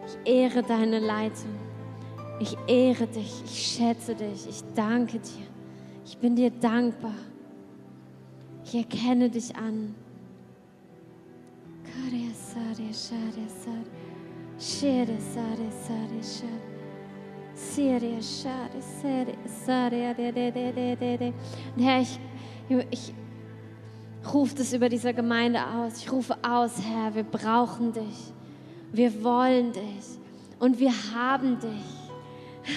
Ich 0.06 0.32
ehre 0.32 0.62
deine 0.62 0.98
Leitung. 0.98 1.54
Ich 2.38 2.56
ehre 2.66 3.06
dich. 3.06 3.42
Ich 3.44 3.76
schätze 3.76 4.14
dich. 4.14 4.48
Ich 4.48 4.62
danke 4.74 5.18
dir. 5.18 5.46
Ich 6.04 6.18
bin 6.18 6.36
dir 6.36 6.50
dankbar. 6.50 7.14
Ich 8.64 8.74
erkenne 8.74 9.30
dich 9.30 9.54
an. 9.56 9.94
Und 21.76 21.82
Herr, 21.82 22.00
ich, 22.00 22.18
ich 22.90 23.14
ruft 24.34 24.58
es 24.60 24.72
über 24.72 24.88
diese 24.88 25.14
Gemeinde 25.14 25.60
aus. 25.64 25.98
Ich 25.98 26.10
rufe 26.10 26.36
aus, 26.42 26.72
Herr, 26.82 27.14
wir 27.14 27.24
brauchen 27.24 27.92
dich. 27.92 28.32
Wir 28.92 29.22
wollen 29.22 29.72
dich. 29.72 30.18
Und 30.58 30.78
wir 30.78 30.92
haben 31.14 31.58
dich. 31.58 31.70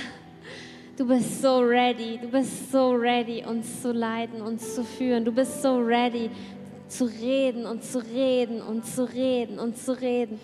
Du 0.96 1.08
bist 1.08 1.42
so 1.42 1.58
ready. 1.58 2.20
Du 2.22 2.28
bist 2.28 2.72
so 2.72 2.92
ready, 2.92 3.44
uns 3.44 3.82
zu 3.82 3.92
leiten, 3.92 4.44
uns 4.44 4.76
zu 4.76 4.84
führen. 4.84 5.26
Du 5.26 5.32
bist 5.32 5.64
so 5.64 5.80
ready, 5.80 6.30
zu 6.88 7.06
reden 7.06 7.66
und 7.66 7.84
zu 7.84 7.98
reden 7.98 8.62
und 8.62 8.86
zu 8.86 9.04
reden 9.12 9.58
und 9.58 9.76
zu 9.76 10.00
reden. 10.00 10.40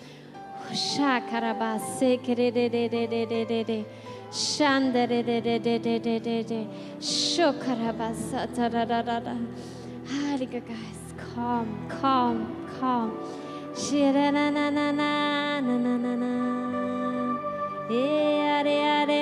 Shakarabase, 0.74 2.18
Heiliger 10.10 10.60
Geist, 10.60 11.14
komm, 11.34 11.68
komm, 11.88 12.46
komm. 12.80 13.10
Na 13.92 14.30
na 14.30 14.50
na 14.50 14.70
na 14.70 14.90
na 14.90 15.60
na 15.60 15.96
na 15.98 16.16
na. 16.16 16.32
Yeah, 17.88 18.64
yeah, 18.66 19.06
yeah. 19.08 19.19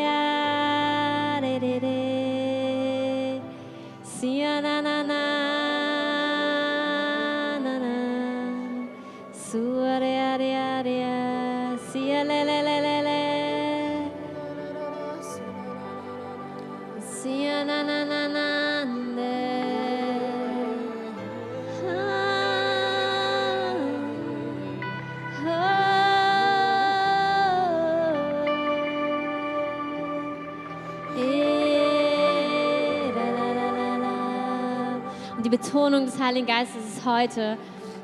Betonung 35.60 36.06
des 36.06 36.20
Heiligen 36.20 36.46
Geistes 36.46 36.96
ist 36.96 37.04
heute, 37.04 37.56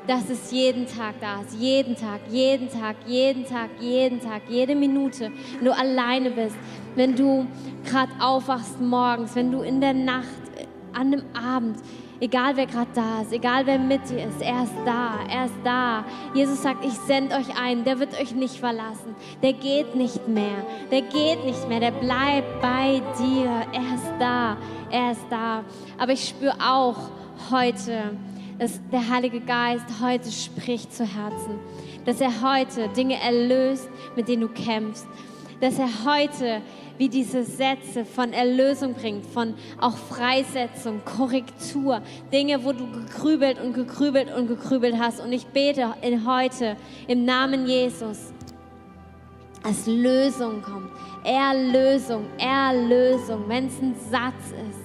dass 0.07 0.29
es 0.29 0.51
jeden 0.51 0.85
Tag 0.85 1.15
da 1.21 1.41
ist. 1.41 1.55
Jeden 1.57 1.95
Tag, 1.95 2.21
jeden 2.29 2.69
Tag, 2.69 2.95
jeden 3.07 3.45
Tag, 3.45 3.69
jeden 3.79 4.19
Tag, 4.19 4.41
jede 4.49 4.75
Minute. 4.75 5.31
Wenn 5.55 5.65
du 5.65 5.73
alleine 5.73 6.31
bist, 6.31 6.55
wenn 6.95 7.15
du 7.15 7.47
gerade 7.85 8.11
aufwachst 8.19 8.79
morgens, 8.81 9.35
wenn 9.35 9.51
du 9.51 9.61
in 9.61 9.79
der 9.81 9.93
Nacht, 9.93 10.25
äh, 10.57 10.65
an 10.93 11.13
einem 11.13 11.23
Abend, 11.33 11.77
egal 12.19 12.55
wer 12.55 12.65
gerade 12.65 12.91
da 12.93 13.21
ist, 13.21 13.33
egal 13.33 13.65
wer 13.65 13.79
mit 13.79 14.09
dir 14.09 14.27
ist, 14.27 14.41
er 14.41 14.63
ist 14.63 14.75
da, 14.85 15.19
er 15.29 15.45
ist 15.45 15.55
da. 15.63 16.05
Jesus 16.33 16.61
sagt, 16.61 16.85
ich 16.85 16.93
sende 16.93 17.35
euch 17.35 17.59
ein, 17.59 17.83
der 17.83 17.99
wird 17.99 18.19
euch 18.19 18.35
nicht 18.35 18.59
verlassen, 18.59 19.15
der 19.41 19.53
geht 19.53 19.95
nicht 19.95 20.27
mehr, 20.27 20.65
der 20.91 21.01
geht 21.01 21.43
nicht 21.45 21.67
mehr, 21.67 21.79
der 21.79 21.91
bleibt 21.91 22.61
bei 22.61 23.01
dir, 23.19 23.49
er 23.73 23.95
ist 23.95 24.13
da, 24.19 24.57
er 24.91 25.11
ist 25.11 25.25
da. 25.29 25.63
Aber 25.97 26.11
ich 26.11 26.27
spüre 26.27 26.55
auch, 26.61 27.09
heute, 27.51 28.17
dass 28.59 28.79
der 28.91 29.09
Heilige 29.09 29.41
Geist 29.41 29.85
heute 30.01 30.31
spricht 30.31 30.93
zu 30.93 31.05
Herzen. 31.05 31.59
dass 32.05 32.21
er 32.21 32.41
heute 32.41 32.87
Dinge 32.89 33.19
erlöst, 33.19 33.89
mit 34.15 34.27
denen 34.27 34.43
du 34.43 34.47
kämpfst. 34.47 35.07
Dass 35.59 35.79
er 35.79 35.89
heute 36.05 36.61
wie 36.97 37.09
diese 37.09 37.43
Sätze 37.43 38.05
von 38.05 38.31
Erlösung 38.31 38.93
bringt, 38.93 39.25
von 39.25 39.53
auch 39.81 39.97
Freisetzung, 39.97 41.01
Korrektur, 41.03 42.01
Dinge, 42.31 42.63
wo 42.63 42.71
du 42.71 42.89
gegrübelt 42.89 43.61
und 43.61 43.73
gegrübelt 43.73 44.33
und 44.33 44.47
gegrübelt 44.47 44.95
hast. 44.97 45.19
Und 45.19 45.33
ich 45.33 45.45
bete 45.47 45.93
in 46.01 46.25
heute 46.25 46.77
im 47.07 47.25
Namen 47.25 47.65
Jesus, 47.65 48.31
dass 49.63 49.87
Lösung 49.87 50.61
kommt. 50.61 50.91
Erlösung, 51.23 52.25
Erlösung, 52.37 53.43
wenn 53.47 53.65
es 53.67 53.81
ein 53.81 53.95
Satz 54.11 54.51
ist. 54.69 54.84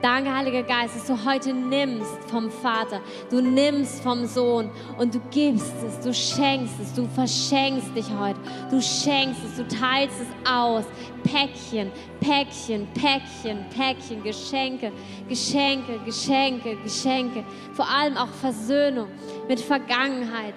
Danke, 0.00 0.32
Heiliger 0.32 0.62
Geist, 0.62 0.94
dass 0.94 1.06
du 1.06 1.24
heute 1.24 1.52
nimmst 1.52 2.30
vom 2.30 2.48
Vater, 2.52 3.00
du 3.30 3.40
nimmst 3.40 4.00
vom 4.00 4.26
Sohn 4.26 4.70
und 4.96 5.12
du 5.12 5.18
gibst 5.32 5.74
es, 5.84 5.98
du 5.98 6.14
schenkst 6.14 6.74
es, 6.80 6.94
du 6.94 7.04
verschenkst 7.08 7.96
dich 7.96 8.06
heute, 8.16 8.38
du 8.70 8.80
schenkst 8.80 9.40
es, 9.44 9.56
du 9.56 9.66
teilst 9.66 10.14
es 10.20 10.48
aus. 10.48 10.84
Päckchen, 11.24 11.90
Päckchen, 12.20 12.86
Päckchen, 12.94 13.66
Päckchen, 13.70 14.22
Geschenke, 14.22 14.92
Geschenke, 15.28 15.98
Geschenke, 16.04 16.76
Geschenke. 16.76 17.44
Vor 17.72 17.88
allem 17.88 18.16
auch 18.16 18.28
Versöhnung 18.28 19.08
mit 19.48 19.58
Vergangenheit. 19.58 20.54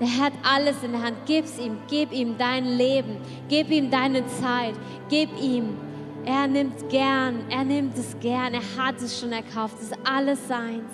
Der 0.00 0.16
hat 0.16 0.32
alles 0.44 0.80
in 0.84 0.92
der 0.92 1.02
Hand. 1.02 1.16
Gib's 1.26 1.58
ihm, 1.58 1.76
gib 1.88 2.12
ihm 2.12 2.38
dein 2.38 2.64
Leben, 2.64 3.16
gib 3.48 3.68
ihm 3.70 3.90
deine 3.90 4.24
Zeit, 4.28 4.74
gib 5.08 5.28
ihm 5.42 5.76
er 6.24 6.46
nimmt 6.46 6.88
gern, 6.88 7.44
er 7.50 7.64
nimmt 7.64 7.96
es 7.98 8.16
gern, 8.20 8.54
er 8.54 8.62
hat 8.76 9.00
es 9.00 9.20
schon 9.20 9.32
erkauft, 9.32 9.76
es 9.80 9.90
ist 9.90 9.98
alles 10.04 10.38
seins. 10.46 10.92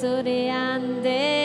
Suriande 0.00 1.43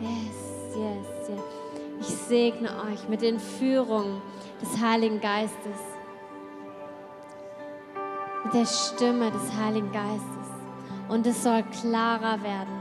Yes, 0.00 0.36
yes, 0.76 1.06
yes. 1.28 1.40
Ich 2.00 2.08
segne 2.08 2.68
euch 2.68 3.08
mit 3.08 3.22
den 3.22 3.38
Führungen 3.38 4.20
des 4.60 4.80
Heiligen 4.80 5.20
Geistes, 5.20 5.80
mit 8.44 8.54
der 8.54 8.66
Stimme 8.66 9.30
des 9.30 9.56
Heiligen 9.56 9.92
Geistes. 9.92 10.50
Und 11.08 11.24
es 11.28 11.44
soll 11.44 11.62
klarer 11.80 12.42
werden, 12.42 12.76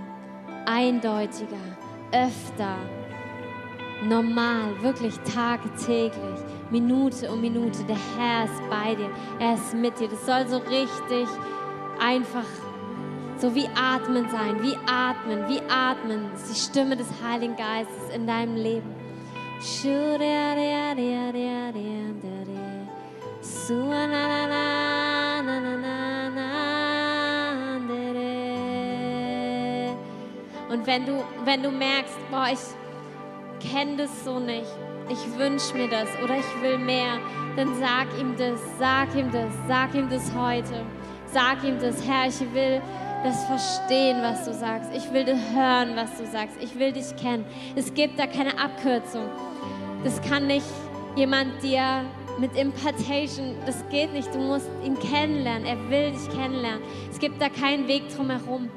eindeutiger, 0.65 1.61
öfter, 2.11 2.77
normal, 4.03 4.81
wirklich 4.81 5.13
tagtäglich, 5.19 6.39
Minute 6.71 7.31
um 7.31 7.41
Minute. 7.41 7.83
Der 7.83 7.99
Herr 8.17 8.45
ist 8.45 8.69
bei 8.71 8.95
dir, 8.95 9.11
er 9.39 9.53
ist 9.53 9.75
mit 9.75 9.99
dir. 9.99 10.07
Das 10.07 10.25
soll 10.25 10.47
so 10.47 10.57
richtig 10.57 11.27
einfach 11.99 12.43
so 13.45 13.53
wie 13.53 13.67
atmen 13.75 14.27
sein, 14.29 14.63
wie 14.63 14.75
atmen, 14.87 15.47
wie 15.47 15.61
atmen. 15.69 16.33
Ist 16.33 16.49
die 16.49 16.59
Stimme 16.59 16.97
des 16.97 17.07
Heiligen 17.23 17.55
Geistes 17.55 18.15
in 18.15 18.25
deinem 18.25 18.55
Leben. 18.55 18.95
Und 30.69 30.87
wenn 30.87 31.05
du, 31.05 31.23
wenn 31.43 31.61
du 31.61 31.69
merkst, 31.69 32.17
boah, 32.31 32.47
ich 32.51 33.69
kenne 33.71 33.97
das 33.97 34.23
so 34.23 34.39
nicht, 34.39 34.65
ich 35.07 35.37
wünsche 35.37 35.75
mir 35.75 35.87
das 35.87 36.07
oder 36.23 36.35
ich 36.37 36.61
will 36.63 36.79
mehr, 36.79 37.19
dann 37.55 37.75
sag 37.75 38.07
ihm 38.19 38.35
das, 38.37 38.59
sag 38.79 39.15
ihm 39.15 39.31
das, 39.31 39.53
sag 39.67 39.93
ihm 39.93 40.09
das 40.09 40.33
heute. 40.33 40.83
Sag 41.27 41.63
ihm 41.63 41.77
das, 41.79 42.01
Herr, 42.07 42.27
ich 42.27 42.39
will 42.53 42.81
das 43.23 43.45
verstehen, 43.45 44.17
was 44.21 44.45
du 44.45 44.53
sagst. 44.53 44.91
Ich 44.93 45.11
will 45.11 45.25
hören, 45.25 45.95
was 45.95 46.17
du 46.17 46.25
sagst. 46.25 46.57
Ich 46.61 46.77
will 46.77 46.91
dich 46.91 47.15
kennen. 47.15 47.45
Es 47.75 47.93
gibt 47.93 48.19
da 48.19 48.27
keine 48.27 48.57
Abkürzung. 48.59 49.29
Das 50.03 50.21
kann 50.21 50.47
nicht 50.47 50.65
jemand 51.15 51.63
dir 51.63 52.05
mit 52.37 52.55
Impartation, 52.57 53.55
das 53.65 53.83
geht 53.89 54.13
nicht. 54.13 54.33
Du 54.33 54.39
musst 54.39 54.69
ihn 54.83 54.99
kennenlernen. 54.99 55.65
Er 55.65 55.89
will 55.89 56.11
dich 56.11 56.29
kennenlernen. 56.29 56.81
Es 57.09 57.19
gibt 57.19 57.41
da 57.41 57.49
keinen 57.49 57.87
Weg 57.87 58.09
drumherum, 58.15 58.69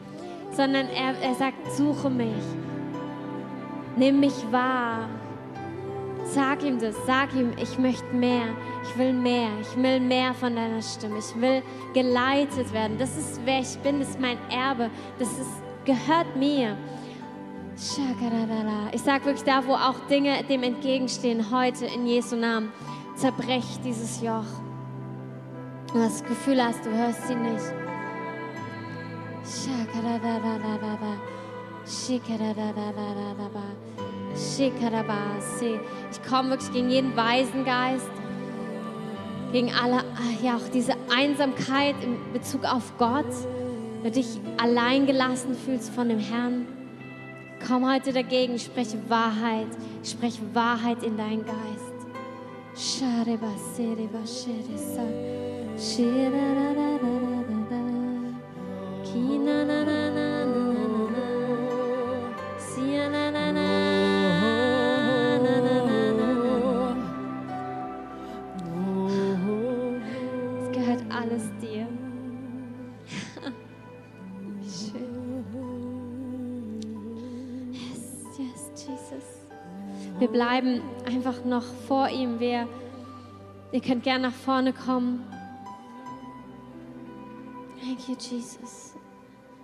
sondern 0.52 0.88
er, 0.88 1.14
er 1.20 1.34
sagt, 1.34 1.72
suche 1.76 2.08
mich. 2.10 2.44
Nimm 3.96 4.20
mich 4.20 4.34
wahr. 4.50 5.08
Sag 6.34 6.62
ihm 6.62 6.78
das, 6.78 6.94
sag 7.06 7.34
ihm, 7.34 7.52
ich 7.60 7.78
möchte 7.78 8.04
mehr, 8.14 8.48
ich 8.82 8.98
will 8.98 9.14
mehr, 9.14 9.48
ich 9.62 9.82
will 9.82 9.98
mehr 9.98 10.34
von 10.34 10.54
deiner 10.54 10.82
Stimme, 10.82 11.18
ich 11.18 11.40
will 11.40 11.62
geleitet 11.94 12.72
werden. 12.72 12.98
Das 12.98 13.16
ist 13.16 13.40
wer 13.44 13.60
ich 13.60 13.78
bin, 13.78 14.00
das 14.00 14.10
ist 14.10 14.20
mein 14.20 14.36
Erbe, 14.50 14.90
das 15.18 15.30
ist, 15.32 15.62
gehört 15.86 16.36
mir. 16.36 16.76
Ich 18.92 19.00
sage 19.02 19.24
wirklich 19.24 19.44
da, 19.44 19.66
wo 19.66 19.72
auch 19.72 20.06
Dinge 20.10 20.42
dem 20.44 20.64
entgegenstehen, 20.64 21.50
heute 21.50 21.86
in 21.86 22.06
Jesu 22.06 22.36
Namen, 22.36 22.72
zerbrech 23.14 23.78
dieses 23.84 24.20
Joch. 24.20 24.44
Und 25.94 26.00
das 26.00 26.22
Gefühl 26.24 26.62
hast, 26.62 26.84
du 26.84 26.90
hörst 26.90 27.26
sie 27.26 27.36
nicht. 27.36 27.72
Shakaradara. 29.44 31.16
Shikaradara. 31.86 32.88
Shikarabasi. 33.16 34.07
Ich 36.10 36.22
komme 36.28 36.50
wirklich 36.50 36.72
gegen 36.72 36.90
jeden 36.90 37.16
Waisengeist, 37.16 38.10
gegen 39.52 39.72
alle, 39.72 40.04
ja 40.42 40.56
auch 40.56 40.68
diese 40.72 40.92
Einsamkeit 41.14 41.94
in 42.02 42.16
Bezug 42.32 42.64
auf 42.64 42.96
Gott, 42.98 43.26
wenn 44.02 44.12
du 44.12 44.20
dich 44.20 44.38
allein 44.60 45.06
gelassen 45.06 45.54
fühlst 45.54 45.90
von 45.90 46.08
dem 46.08 46.18
Herrn. 46.18 46.66
Komm 47.66 47.90
heute 47.90 48.12
dagegen, 48.12 48.58
spreche 48.58 48.98
Wahrheit, 49.08 49.68
spreche 50.04 50.42
Wahrheit 50.54 51.02
in 51.02 51.16
deinen 51.16 51.44
Geist. 51.44 51.98
Sharebasireba 52.76 54.24
Wir 80.18 80.28
bleiben 80.28 80.82
einfach 81.06 81.44
noch 81.44 81.62
vor 81.86 82.08
ihm. 82.08 82.40
Wir, 82.40 82.66
ihr 83.70 83.80
könnt 83.80 84.02
gerne 84.02 84.28
nach 84.28 84.34
vorne 84.34 84.72
kommen. 84.72 85.24
Thank 87.80 88.08
you, 88.08 88.16
Jesus. 88.18 88.87